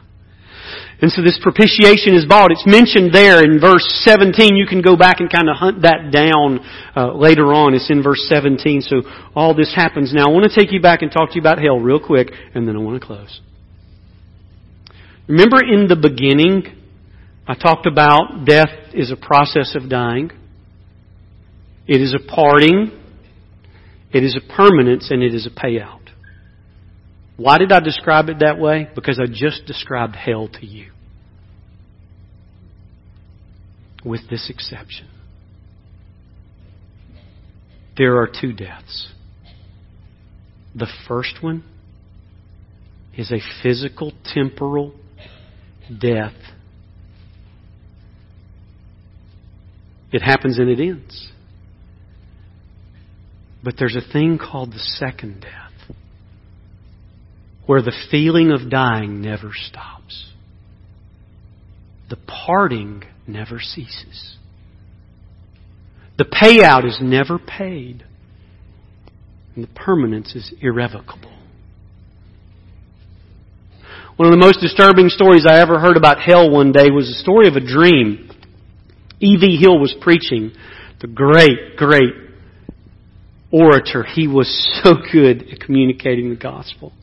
And 1.02 1.12
so 1.12 1.22
this 1.24 1.40
propitiation 1.42 2.14
is 2.14 2.26
bought. 2.26 2.52
It's 2.52 2.66
mentioned 2.66 3.14
there 3.14 3.44
in 3.44 3.60
verse 3.60 3.86
17. 4.06 4.56
You 4.56 4.68
can 4.68 4.82
go 4.82 4.96
back 4.96 5.20
and 5.20 5.32
kind 5.32 5.50
of 5.50 5.56
hunt 5.56 5.82
that 5.82 6.12
down 6.12 6.60
uh, 6.96 7.14
later 7.14 7.54
on. 7.54 7.74
It's 7.74 7.90
in 7.90 8.04
verse 8.04 8.24
17. 8.30 8.82
So 8.82 9.02
all 9.36 9.56
this 9.56 9.74
happens. 9.76 10.14
Now 10.14 10.26
I 10.26 10.30
want 10.30 10.50
to 10.50 10.56
take 10.56 10.72
you 10.72 10.82
back 10.82 11.02
and 11.02 11.12
talk 11.12 11.30
to 11.30 11.36
you 11.36 11.42
about 11.42 11.58
hell 11.58 11.80
real 11.80 12.00
quick, 12.00 12.30
and 12.54 12.68
then 12.68 12.76
I 12.76 12.80
want 12.80 13.02
to 13.02 13.06
close. 13.06 13.42
Remember 15.28 15.58
in 15.64 15.88
the 15.88 15.96
beginning, 15.96 16.64
I 17.48 17.56
talked 17.56 17.88
about 17.88 18.46
death 18.46 18.94
is 18.94 19.12
a 19.12 19.16
process 19.16 19.76
of 19.76 19.90
dying. 19.90 20.32
It 21.88 22.02
is 22.02 22.14
a 22.14 22.20
parting 22.20 23.01
it 24.14 24.24
is 24.24 24.38
a 24.38 24.54
permanence 24.56 25.10
and 25.12 25.24
it 25.24 25.34
is 25.34 25.48
a 25.48 25.50
payout. 25.50 26.00
Why 27.38 27.58
did 27.58 27.72
I 27.72 27.80
describe 27.80 28.30
it 28.30 28.40
that 28.40 28.60
way? 28.60 28.88
Because 28.94 29.20
I 29.20 29.26
just 29.32 29.66
described 29.66 30.16
hell 30.16 30.48
to 30.60 30.66
you. 30.66 30.92
With 34.04 34.30
this 34.30 34.50
exception. 34.50 35.08
There 37.98 38.18
are 38.18 38.28
two 38.28 38.54
deaths. 38.54 39.12
The 40.76 40.88
first 41.08 41.42
one 41.42 41.64
is 43.18 43.32
a 43.32 43.40
physical, 43.62 44.14
temporal 44.24 44.94
death. 46.00 46.34
It 50.12 50.22
happens 50.22 50.58
and 50.60 50.70
it 50.70 50.80
ends. 50.80 51.32
But 53.64 53.76
there's 53.78 53.96
a 53.96 54.12
thing 54.14 54.40
called 54.40 54.72
the 54.72 54.80
second 54.80 55.42
death, 55.42 55.96
where 57.66 57.82
the 57.82 57.96
feeling 58.10 58.52
of 58.52 58.70
dying 58.70 59.22
never 59.22 59.52
stops. 59.54 60.32
The 62.10 62.18
parting 62.28 63.04
never 63.28 63.60
ceases. 63.60 64.36
The 66.18 66.26
payout 66.26 66.86
is 66.86 67.00
never 67.02 67.40
paid. 67.40 68.04
And 69.56 69.64
the 69.64 69.74
permanence 69.74 70.36
is 70.36 70.54
irrevocable. 70.62 71.32
One 74.18 74.28
of 74.28 74.32
the 74.32 74.46
most 74.46 74.60
disturbing 74.60 75.10
stories 75.10 75.46
I 75.48 75.62
ever 75.62 75.80
heard 75.80 75.98
about 75.98 76.20
hell 76.22 76.50
one 76.50 76.72
day 76.72 76.90
was 76.92 77.08
the 77.08 77.14
story 77.16 77.48
of 77.48 77.56
a 77.56 77.60
dream. 77.60 78.30
E.V. 79.20 79.58
Hill 79.58 79.80
was 79.80 79.96
preaching, 80.00 80.52
the 81.00 81.08
great, 81.08 81.76
great 81.78 82.31
orator. 83.52 84.04
He 84.04 84.28
was 84.28 84.48
so 84.84 84.94
good 85.12 85.44
at 85.52 85.60
communicating 85.60 86.30
the 86.30 86.36
gospel. 86.36 86.94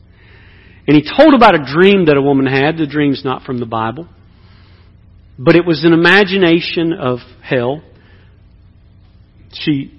And 0.87 0.95
he 0.95 1.03
told 1.03 1.35
about 1.35 1.53
a 1.53 1.63
dream 1.63 2.05
that 2.05 2.17
a 2.17 2.21
woman 2.21 2.47
had. 2.47 2.77
The 2.77 2.87
dream's 2.87 3.23
not 3.23 3.43
from 3.43 3.59
the 3.59 3.65
Bible. 3.65 4.07
But 5.37 5.55
it 5.55 5.65
was 5.65 5.85
an 5.85 5.93
imagination 5.93 6.93
of 6.93 7.19
hell. 7.43 7.83
She 9.53 9.93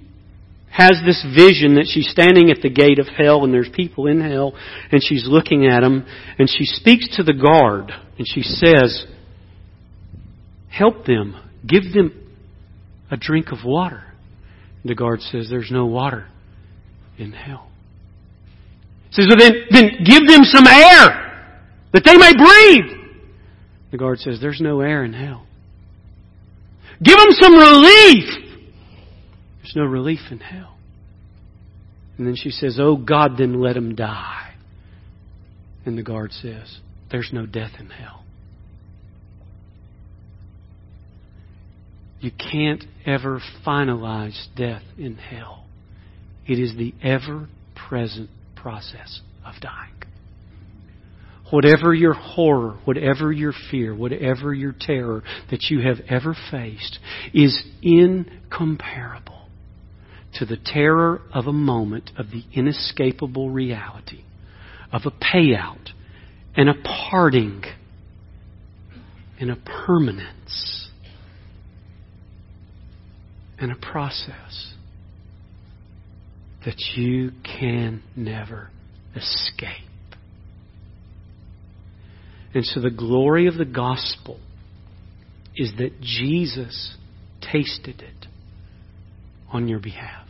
has 0.69 1.01
this 1.05 1.25
vision 1.35 1.75
that 1.75 1.87
she's 1.87 2.09
standing 2.09 2.49
at 2.49 2.61
the 2.61 2.69
gate 2.69 2.99
of 2.99 3.07
hell 3.07 3.43
and 3.43 3.53
there's 3.53 3.69
people 3.73 4.07
in 4.07 4.21
hell 4.21 4.53
and 4.91 5.03
she's 5.03 5.25
looking 5.27 5.65
at 5.65 5.81
them 5.81 6.05
and 6.39 6.49
she 6.49 6.63
speaks 6.63 7.17
to 7.17 7.23
the 7.23 7.33
guard 7.33 7.91
and 8.17 8.25
she 8.25 8.41
says, 8.41 9.05
help 10.69 11.05
them. 11.05 11.35
Give 11.67 11.83
them 11.93 12.13
a 13.09 13.17
drink 13.17 13.51
of 13.51 13.59
water. 13.65 14.03
The 14.85 14.95
guard 14.95 15.19
says, 15.21 15.47
there's 15.49 15.71
no 15.71 15.85
water 15.85 16.27
in 17.17 17.31
hell. 17.31 17.69
He 19.09 19.21
says, 19.21 19.27
well 19.29 19.37
then, 19.37 19.65
then 19.69 20.03
give 20.05 20.27
them 20.27 20.43
some 20.43 20.65
air 20.67 21.59
that 21.93 22.03
they 22.05 22.17
may 22.17 22.33
breathe. 22.33 22.97
The 23.91 23.97
guard 23.97 24.19
says, 24.19 24.39
there's 24.41 24.61
no 24.61 24.79
air 24.81 25.03
in 25.03 25.13
hell. 25.13 25.45
Give 27.03 27.17
them 27.17 27.31
some 27.31 27.53
relief. 27.53 28.51
There's 29.57 29.75
no 29.75 29.85
relief 29.85 30.19
in 30.29 30.39
hell. 30.39 30.75
And 32.17 32.27
then 32.27 32.35
she 32.35 32.51
says, 32.51 32.77
Oh 32.79 32.95
God, 32.97 33.31
then 33.37 33.59
let 33.59 33.73
them 33.73 33.95
die. 33.95 34.53
And 35.85 35.97
the 35.97 36.03
guard 36.03 36.31
says, 36.31 36.79
There's 37.09 37.31
no 37.33 37.47
death 37.47 37.71
in 37.79 37.89
hell. 37.89 38.23
You 42.19 42.29
can't 42.31 42.85
ever 43.07 43.41
finalize 43.65 44.45
death 44.55 44.83
in 44.99 45.15
hell. 45.15 45.65
It 46.47 46.59
is 46.59 46.75
the 46.75 46.93
ever 47.03 47.47
present 47.75 48.29
process 48.55 49.21
of 49.45 49.55
dying. 49.61 49.91
Whatever 51.51 51.93
your 51.93 52.13
horror, 52.13 52.79
whatever 52.85 53.31
your 53.31 53.53
fear, 53.69 53.93
whatever 53.93 54.53
your 54.53 54.73
terror 54.79 55.21
that 55.49 55.63
you 55.69 55.81
have 55.81 55.97
ever 56.07 56.35
faced 56.49 56.97
is 57.33 57.61
incomparable 57.81 59.49
to 60.35 60.45
the 60.45 60.57
terror 60.57 61.21
of 61.33 61.47
a 61.47 61.53
moment 61.53 62.11
of 62.17 62.27
the 62.27 62.43
inescapable 62.53 63.49
reality 63.49 64.23
of 64.93 65.01
a 65.05 65.11
payout 65.11 65.89
and 66.55 66.69
a 66.69 66.73
parting 67.09 67.63
and 69.39 69.51
a 69.51 69.55
permanence 69.55 70.89
and 73.59 73.71
a 73.71 73.75
process 73.75 74.70
that 76.65 76.79
you 76.95 77.31
can 77.43 78.03
never 78.15 78.69
escape. 79.15 79.87
And 82.53 82.65
so 82.65 82.81
the 82.81 82.91
glory 82.91 83.47
of 83.47 83.55
the 83.55 83.65
gospel 83.65 84.39
is 85.55 85.71
that 85.77 86.01
Jesus 86.01 86.95
tasted 87.41 88.01
it 88.01 88.27
on 89.51 89.67
your 89.67 89.79
behalf. 89.79 90.27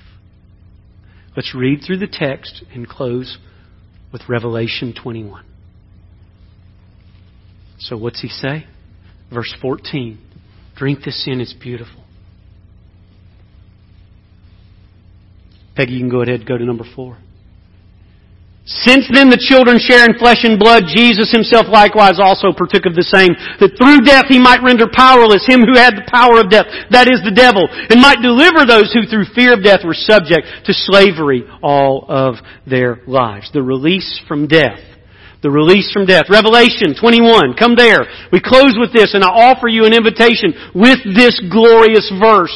Let's 1.35 1.55
read 1.55 1.81
through 1.85 1.99
the 1.99 2.07
text 2.07 2.63
and 2.73 2.87
close 2.87 3.37
with 4.11 4.23
Revelation 4.27 4.93
21. 5.01 5.45
So 7.79 7.97
what's 7.97 8.21
he 8.21 8.27
say? 8.27 8.65
Verse 9.33 9.53
14. 9.61 10.19
Drink 10.75 10.99
this 11.03 11.25
in, 11.27 11.41
it's 11.41 11.53
beautiful. 11.53 12.00
Peggy, 15.75 15.93
you 15.93 15.99
can 15.99 16.09
go 16.09 16.21
ahead 16.21 16.41
and 16.41 16.47
go 16.47 16.57
to 16.57 16.65
number 16.65 16.85
four. 16.95 17.17
Since 18.61 19.09
then 19.09 19.33
the 19.33 19.41
children 19.41 19.81
share 19.81 20.05
in 20.05 20.21
flesh 20.21 20.45
and 20.45 20.61
blood, 20.61 20.85
Jesus 20.85 21.33
himself 21.33 21.65
likewise 21.65 22.21
also 22.21 22.53
partook 22.53 22.85
of 22.85 22.93
the 22.93 23.03
same, 23.03 23.33
that 23.57 23.73
through 23.73 24.05
death 24.05 24.29
he 24.29 24.37
might 24.37 24.61
render 24.61 24.85
powerless 24.85 25.41
him 25.49 25.65
who 25.65 25.73
had 25.73 25.97
the 25.97 26.05
power 26.05 26.37
of 26.37 26.53
death, 26.53 26.69
that 26.93 27.09
is 27.09 27.25
the 27.25 27.33
devil, 27.33 27.65
and 27.65 27.97
might 27.97 28.21
deliver 28.21 28.61
those 28.63 28.93
who 28.93 29.09
through 29.09 29.33
fear 29.33 29.57
of 29.57 29.65
death 29.65 29.81
were 29.81 29.97
subject 29.97 30.45
to 30.69 30.77
slavery 30.77 31.41
all 31.65 32.05
of 32.05 32.37
their 32.69 33.01
lives. 33.09 33.49
The 33.49 33.65
release 33.65 34.21
from 34.29 34.45
death. 34.45 34.79
The 35.41 35.49
release 35.49 35.89
from 35.89 36.05
death. 36.05 36.29
Revelation 36.29 36.93
21. 36.93 37.57
Come 37.57 37.73
there. 37.73 38.05
We 38.29 38.45
close 38.45 38.77
with 38.77 38.93
this 38.93 39.17
and 39.17 39.25
I 39.25 39.33
offer 39.33 39.65
you 39.65 39.89
an 39.89 39.97
invitation 39.97 40.53
with 40.77 41.01
this 41.17 41.33
glorious 41.49 42.05
verse. 42.21 42.53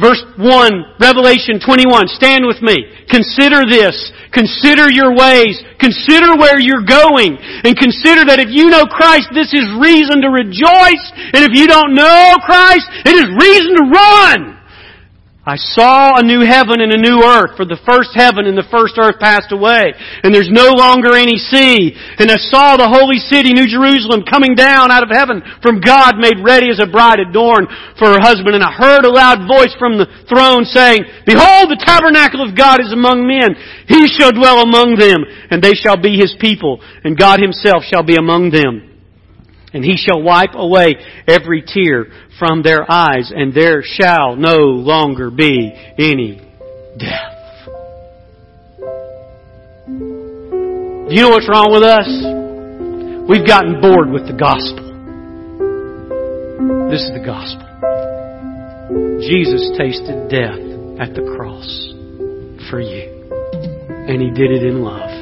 Verse 0.00 0.24
1, 0.40 0.96
Revelation 0.96 1.60
21. 1.60 2.08
Stand 2.08 2.48
with 2.48 2.64
me. 2.64 2.88
Consider 3.12 3.68
this. 3.68 3.94
Consider 4.32 4.88
your 4.88 5.12
ways. 5.12 5.60
Consider 5.76 6.40
where 6.40 6.56
you're 6.56 6.88
going. 6.88 7.36
And 7.36 7.76
consider 7.76 8.24
that 8.24 8.40
if 8.40 8.48
you 8.48 8.72
know 8.72 8.88
Christ, 8.88 9.28
this 9.36 9.52
is 9.52 9.68
reason 9.76 10.24
to 10.24 10.32
rejoice. 10.32 11.04
And 11.36 11.44
if 11.44 11.52
you 11.52 11.68
don't 11.68 11.92
know 11.92 12.40
Christ, 12.40 12.88
it 13.04 13.12
is 13.12 13.28
reason 13.28 13.76
to 13.76 13.84
run. 13.92 14.59
I 15.40 15.56
saw 15.56 16.20
a 16.20 16.22
new 16.22 16.44
heaven 16.44 16.84
and 16.84 16.92
a 16.92 17.00
new 17.00 17.24
earth, 17.24 17.56
for 17.56 17.64
the 17.64 17.80
first 17.88 18.12
heaven 18.12 18.44
and 18.44 18.52
the 18.52 18.68
first 18.68 19.00
earth 19.00 19.16
passed 19.16 19.56
away, 19.56 19.96
and 20.20 20.36
there's 20.36 20.52
no 20.52 20.76
longer 20.76 21.16
any 21.16 21.40
sea. 21.40 21.96
And 22.20 22.28
I 22.28 22.36
saw 22.36 22.76
the 22.76 22.92
holy 22.92 23.16
city, 23.16 23.56
New 23.56 23.64
Jerusalem, 23.64 24.28
coming 24.28 24.52
down 24.52 24.92
out 24.92 25.00
of 25.00 25.08
heaven 25.08 25.40
from 25.64 25.80
God, 25.80 26.20
made 26.20 26.44
ready 26.44 26.68
as 26.68 26.76
a 26.76 26.84
bride 26.84 27.24
adorned 27.24 27.72
for 27.96 28.12
her 28.12 28.20
husband. 28.20 28.52
And 28.52 28.60
I 28.60 28.68
heard 28.68 29.08
a 29.08 29.16
loud 29.16 29.48
voice 29.48 29.72
from 29.80 29.96
the 29.96 30.12
throne 30.28 30.68
saying, 30.68 31.08
Behold, 31.24 31.72
the 31.72 31.80
tabernacle 31.80 32.44
of 32.44 32.52
God 32.52 32.84
is 32.84 32.92
among 32.92 33.24
men. 33.24 33.56
He 33.88 34.12
shall 34.12 34.36
dwell 34.36 34.60
among 34.60 35.00
them, 35.00 35.24
and 35.48 35.64
they 35.64 35.72
shall 35.72 35.96
be 35.96 36.20
his 36.20 36.36
people, 36.36 36.84
and 37.00 37.16
God 37.16 37.40
himself 37.40 37.88
shall 37.88 38.04
be 38.04 38.20
among 38.20 38.52
them. 38.52 38.89
And 39.72 39.84
he 39.84 39.96
shall 39.96 40.22
wipe 40.22 40.54
away 40.54 40.96
every 41.28 41.62
tear 41.62 42.06
from 42.38 42.62
their 42.62 42.90
eyes, 42.90 43.32
and 43.34 43.54
there 43.54 43.82
shall 43.84 44.34
no 44.36 44.56
longer 44.56 45.30
be 45.30 45.72
any 45.98 46.40
death. 46.98 47.36
Do 49.86 51.16
you 51.16 51.22
know 51.22 51.30
what's 51.30 51.48
wrong 51.48 51.72
with 51.72 51.82
us? 51.82 52.06
We've 53.28 53.46
gotten 53.46 53.80
bored 53.80 54.10
with 54.10 54.26
the 54.26 54.36
gospel. 54.38 54.90
This 56.90 57.02
is 57.02 57.12
the 57.12 57.22
gospel. 57.24 57.66
Jesus 59.20 59.70
tasted 59.78 60.28
death 60.30 60.58
at 60.98 61.14
the 61.14 61.22
cross 61.36 61.66
for 62.70 62.80
you. 62.80 63.06
And 64.08 64.20
He 64.20 64.30
did 64.30 64.50
it 64.50 64.62
in 64.64 64.82
love. 64.82 65.19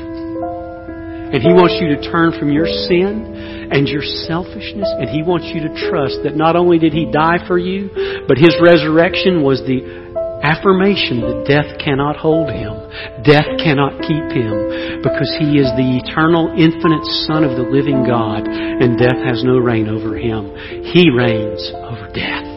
And 1.29 1.45
He 1.45 1.53
wants 1.53 1.76
you 1.76 1.93
to 1.93 2.01
turn 2.09 2.33
from 2.39 2.51
your 2.51 2.66
sin 2.66 3.68
and 3.68 3.87
your 3.87 4.03
selfishness, 4.24 4.89
and 4.97 5.12
He 5.12 5.20
wants 5.20 5.45
you 5.53 5.61
to 5.68 5.72
trust 5.89 6.24
that 6.24 6.37
not 6.37 6.57
only 6.57 6.79
did 6.79 6.93
He 6.93 7.05
die 7.11 7.45
for 7.47 7.59
you, 7.59 7.93
but 8.26 8.41
His 8.41 8.57
resurrection 8.64 9.45
was 9.45 9.61
the 9.68 9.85
affirmation 10.41 11.20
that 11.20 11.45
death 11.45 11.76
cannot 11.83 12.16
hold 12.16 12.49
Him. 12.49 12.72
Death 13.29 13.61
cannot 13.61 14.01
keep 14.01 14.24
Him, 14.33 15.05
because 15.05 15.29
He 15.37 15.61
is 15.61 15.68
the 15.76 16.01
eternal, 16.01 16.49
infinite 16.57 17.05
Son 17.29 17.45
of 17.45 17.61
the 17.61 17.68
living 17.68 18.09
God, 18.09 18.49
and 18.49 18.97
death 18.97 19.20
has 19.20 19.45
no 19.45 19.59
reign 19.59 19.89
over 19.89 20.16
Him. 20.16 20.49
He 20.89 21.12
reigns 21.12 21.61
over 21.76 22.09
death. 22.16 22.49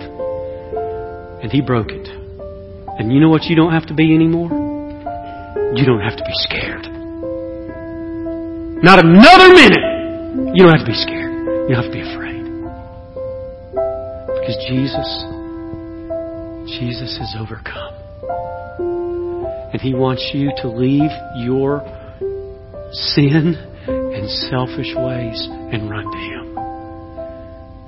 And 1.43 1.51
He 1.51 1.59
broke 1.59 1.91
it. 1.91 2.07
And 2.07 3.11
you 3.11 3.19
know 3.19 3.29
what 3.29 3.43
you 3.51 3.55
don't 3.55 3.73
have 3.73 3.87
to 3.87 3.93
be 3.93 4.13
anymore? 4.15 4.47
You 5.75 5.85
don't 5.85 6.01
have 6.01 6.15
to 6.15 6.23
be 6.23 6.35
scared. 6.47 6.90
Not 8.83 8.97
another 9.05 9.53
minute. 9.53 10.57
You 10.57 10.65
don't 10.65 10.73
have 10.73 10.81
to 10.81 10.91
be 10.91 10.97
scared. 10.97 11.31
You 11.31 11.75
don't 11.75 11.83
have 11.83 11.91
to 11.91 11.91
be 11.93 12.01
afraid. 12.01 12.41
Because 14.25 14.57
Jesus, 14.65 15.05
Jesus 16.81 17.13
has 17.21 17.35
overcome. 17.37 17.93
And 19.71 19.79
He 19.79 19.93
wants 19.93 20.31
you 20.33 20.49
to 20.63 20.67
leave 20.67 21.11
your 21.45 21.85
sin 23.13 23.53
and 23.85 24.29
selfish 24.49 24.89
ways 24.97 25.47
and 25.71 25.87
run 25.87 26.09
to 26.09 26.17
Him. 26.17 26.57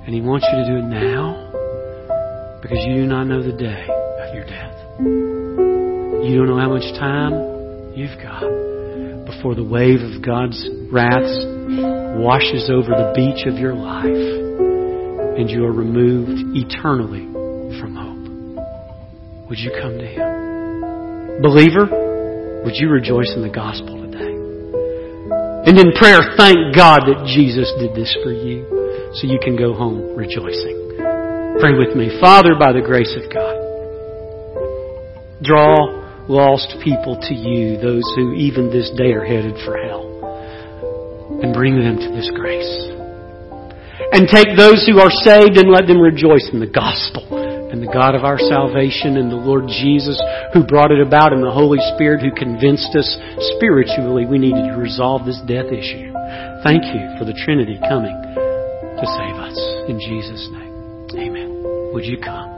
And 0.06 0.14
He 0.14 0.20
wants 0.20 0.46
you 0.52 0.62
to 0.62 0.64
do 0.64 0.76
it 0.78 0.88
now 0.88 1.50
because 2.62 2.78
you 2.86 3.02
do 3.02 3.06
not 3.06 3.24
know 3.24 3.42
the 3.42 3.50
day 3.50 3.82
of 4.22 4.32
your 4.32 4.44
death. 4.44 4.78
You 5.00 6.38
don't 6.38 6.46
know 6.46 6.60
how 6.60 6.70
much 6.70 6.86
time 7.00 7.96
you've 7.96 8.16
got 8.22 8.73
before 9.36 9.54
the 9.54 9.64
wave 9.64 10.00
of 10.00 10.22
God's 10.22 10.58
wrath 10.90 11.30
washes 12.18 12.70
over 12.70 12.88
the 12.94 13.12
beach 13.14 13.46
of 13.46 13.58
your 13.58 13.74
life 13.74 14.04
and 15.36 15.50
you 15.50 15.64
are 15.64 15.72
removed 15.72 16.54
eternally 16.54 17.26
from 17.80 17.94
hope. 17.94 19.48
Would 19.48 19.58
you 19.58 19.72
come 19.80 19.98
to 19.98 20.06
Him? 20.06 21.42
Believer, 21.42 22.62
would 22.64 22.76
you 22.76 22.88
rejoice 22.88 23.32
in 23.34 23.42
the 23.42 23.50
gospel 23.50 23.98
today? 23.98 24.32
And 25.66 25.78
in 25.78 25.92
prayer, 25.98 26.20
thank 26.36 26.76
God 26.76 27.02
that 27.10 27.26
Jesus 27.34 27.72
did 27.80 27.96
this 27.96 28.14
for 28.22 28.30
you 28.30 29.10
so 29.14 29.26
you 29.26 29.40
can 29.42 29.56
go 29.56 29.74
home 29.74 30.14
rejoicing. 30.14 30.94
Pray 31.58 31.74
with 31.74 31.96
me. 31.96 32.20
Father, 32.20 32.54
by 32.58 32.72
the 32.72 32.82
grace 32.84 33.14
of 33.18 33.26
God, 33.32 33.56
draw 35.42 36.03
lost 36.28 36.76
people 36.82 37.18
to 37.20 37.34
you, 37.34 37.76
those 37.76 38.04
who 38.16 38.32
even 38.32 38.70
this 38.70 38.90
day 38.96 39.12
are 39.12 39.24
headed 39.24 39.54
for 39.64 39.76
hell, 39.76 40.08
and 41.42 41.52
bring 41.52 41.76
them 41.76 41.98
to 41.98 42.08
this 42.14 42.30
grace. 42.34 42.94
And 44.12 44.28
take 44.28 44.56
those 44.56 44.86
who 44.86 45.00
are 45.00 45.10
saved 45.10 45.56
and 45.56 45.70
let 45.70 45.86
them 45.86 46.00
rejoice 46.00 46.48
in 46.52 46.60
the 46.60 46.70
gospel 46.70 47.26
and 47.74 47.82
the 47.82 47.90
God 47.90 48.14
of 48.14 48.22
our 48.22 48.38
salvation 48.38 49.18
and 49.18 49.30
the 49.30 49.36
Lord 49.36 49.66
Jesus 49.66 50.14
who 50.54 50.62
brought 50.62 50.92
it 50.92 51.02
about 51.02 51.32
and 51.32 51.42
the 51.42 51.50
Holy 51.50 51.82
Spirit 51.94 52.22
who 52.22 52.30
convinced 52.30 52.94
us 52.94 53.18
spiritually 53.58 54.26
we 54.26 54.38
needed 54.38 54.70
to 54.70 54.78
resolve 54.78 55.26
this 55.26 55.42
death 55.50 55.66
issue. 55.74 56.14
Thank 56.62 56.86
you 56.94 57.02
for 57.18 57.26
the 57.26 57.34
Trinity 57.44 57.78
coming 57.82 58.14
to 58.14 59.06
save 59.18 59.36
us. 59.42 59.58
In 59.90 59.98
Jesus' 59.98 60.46
name, 60.54 61.18
amen. 61.18 61.90
Would 61.92 62.04
you 62.04 62.18
come? 62.22 62.53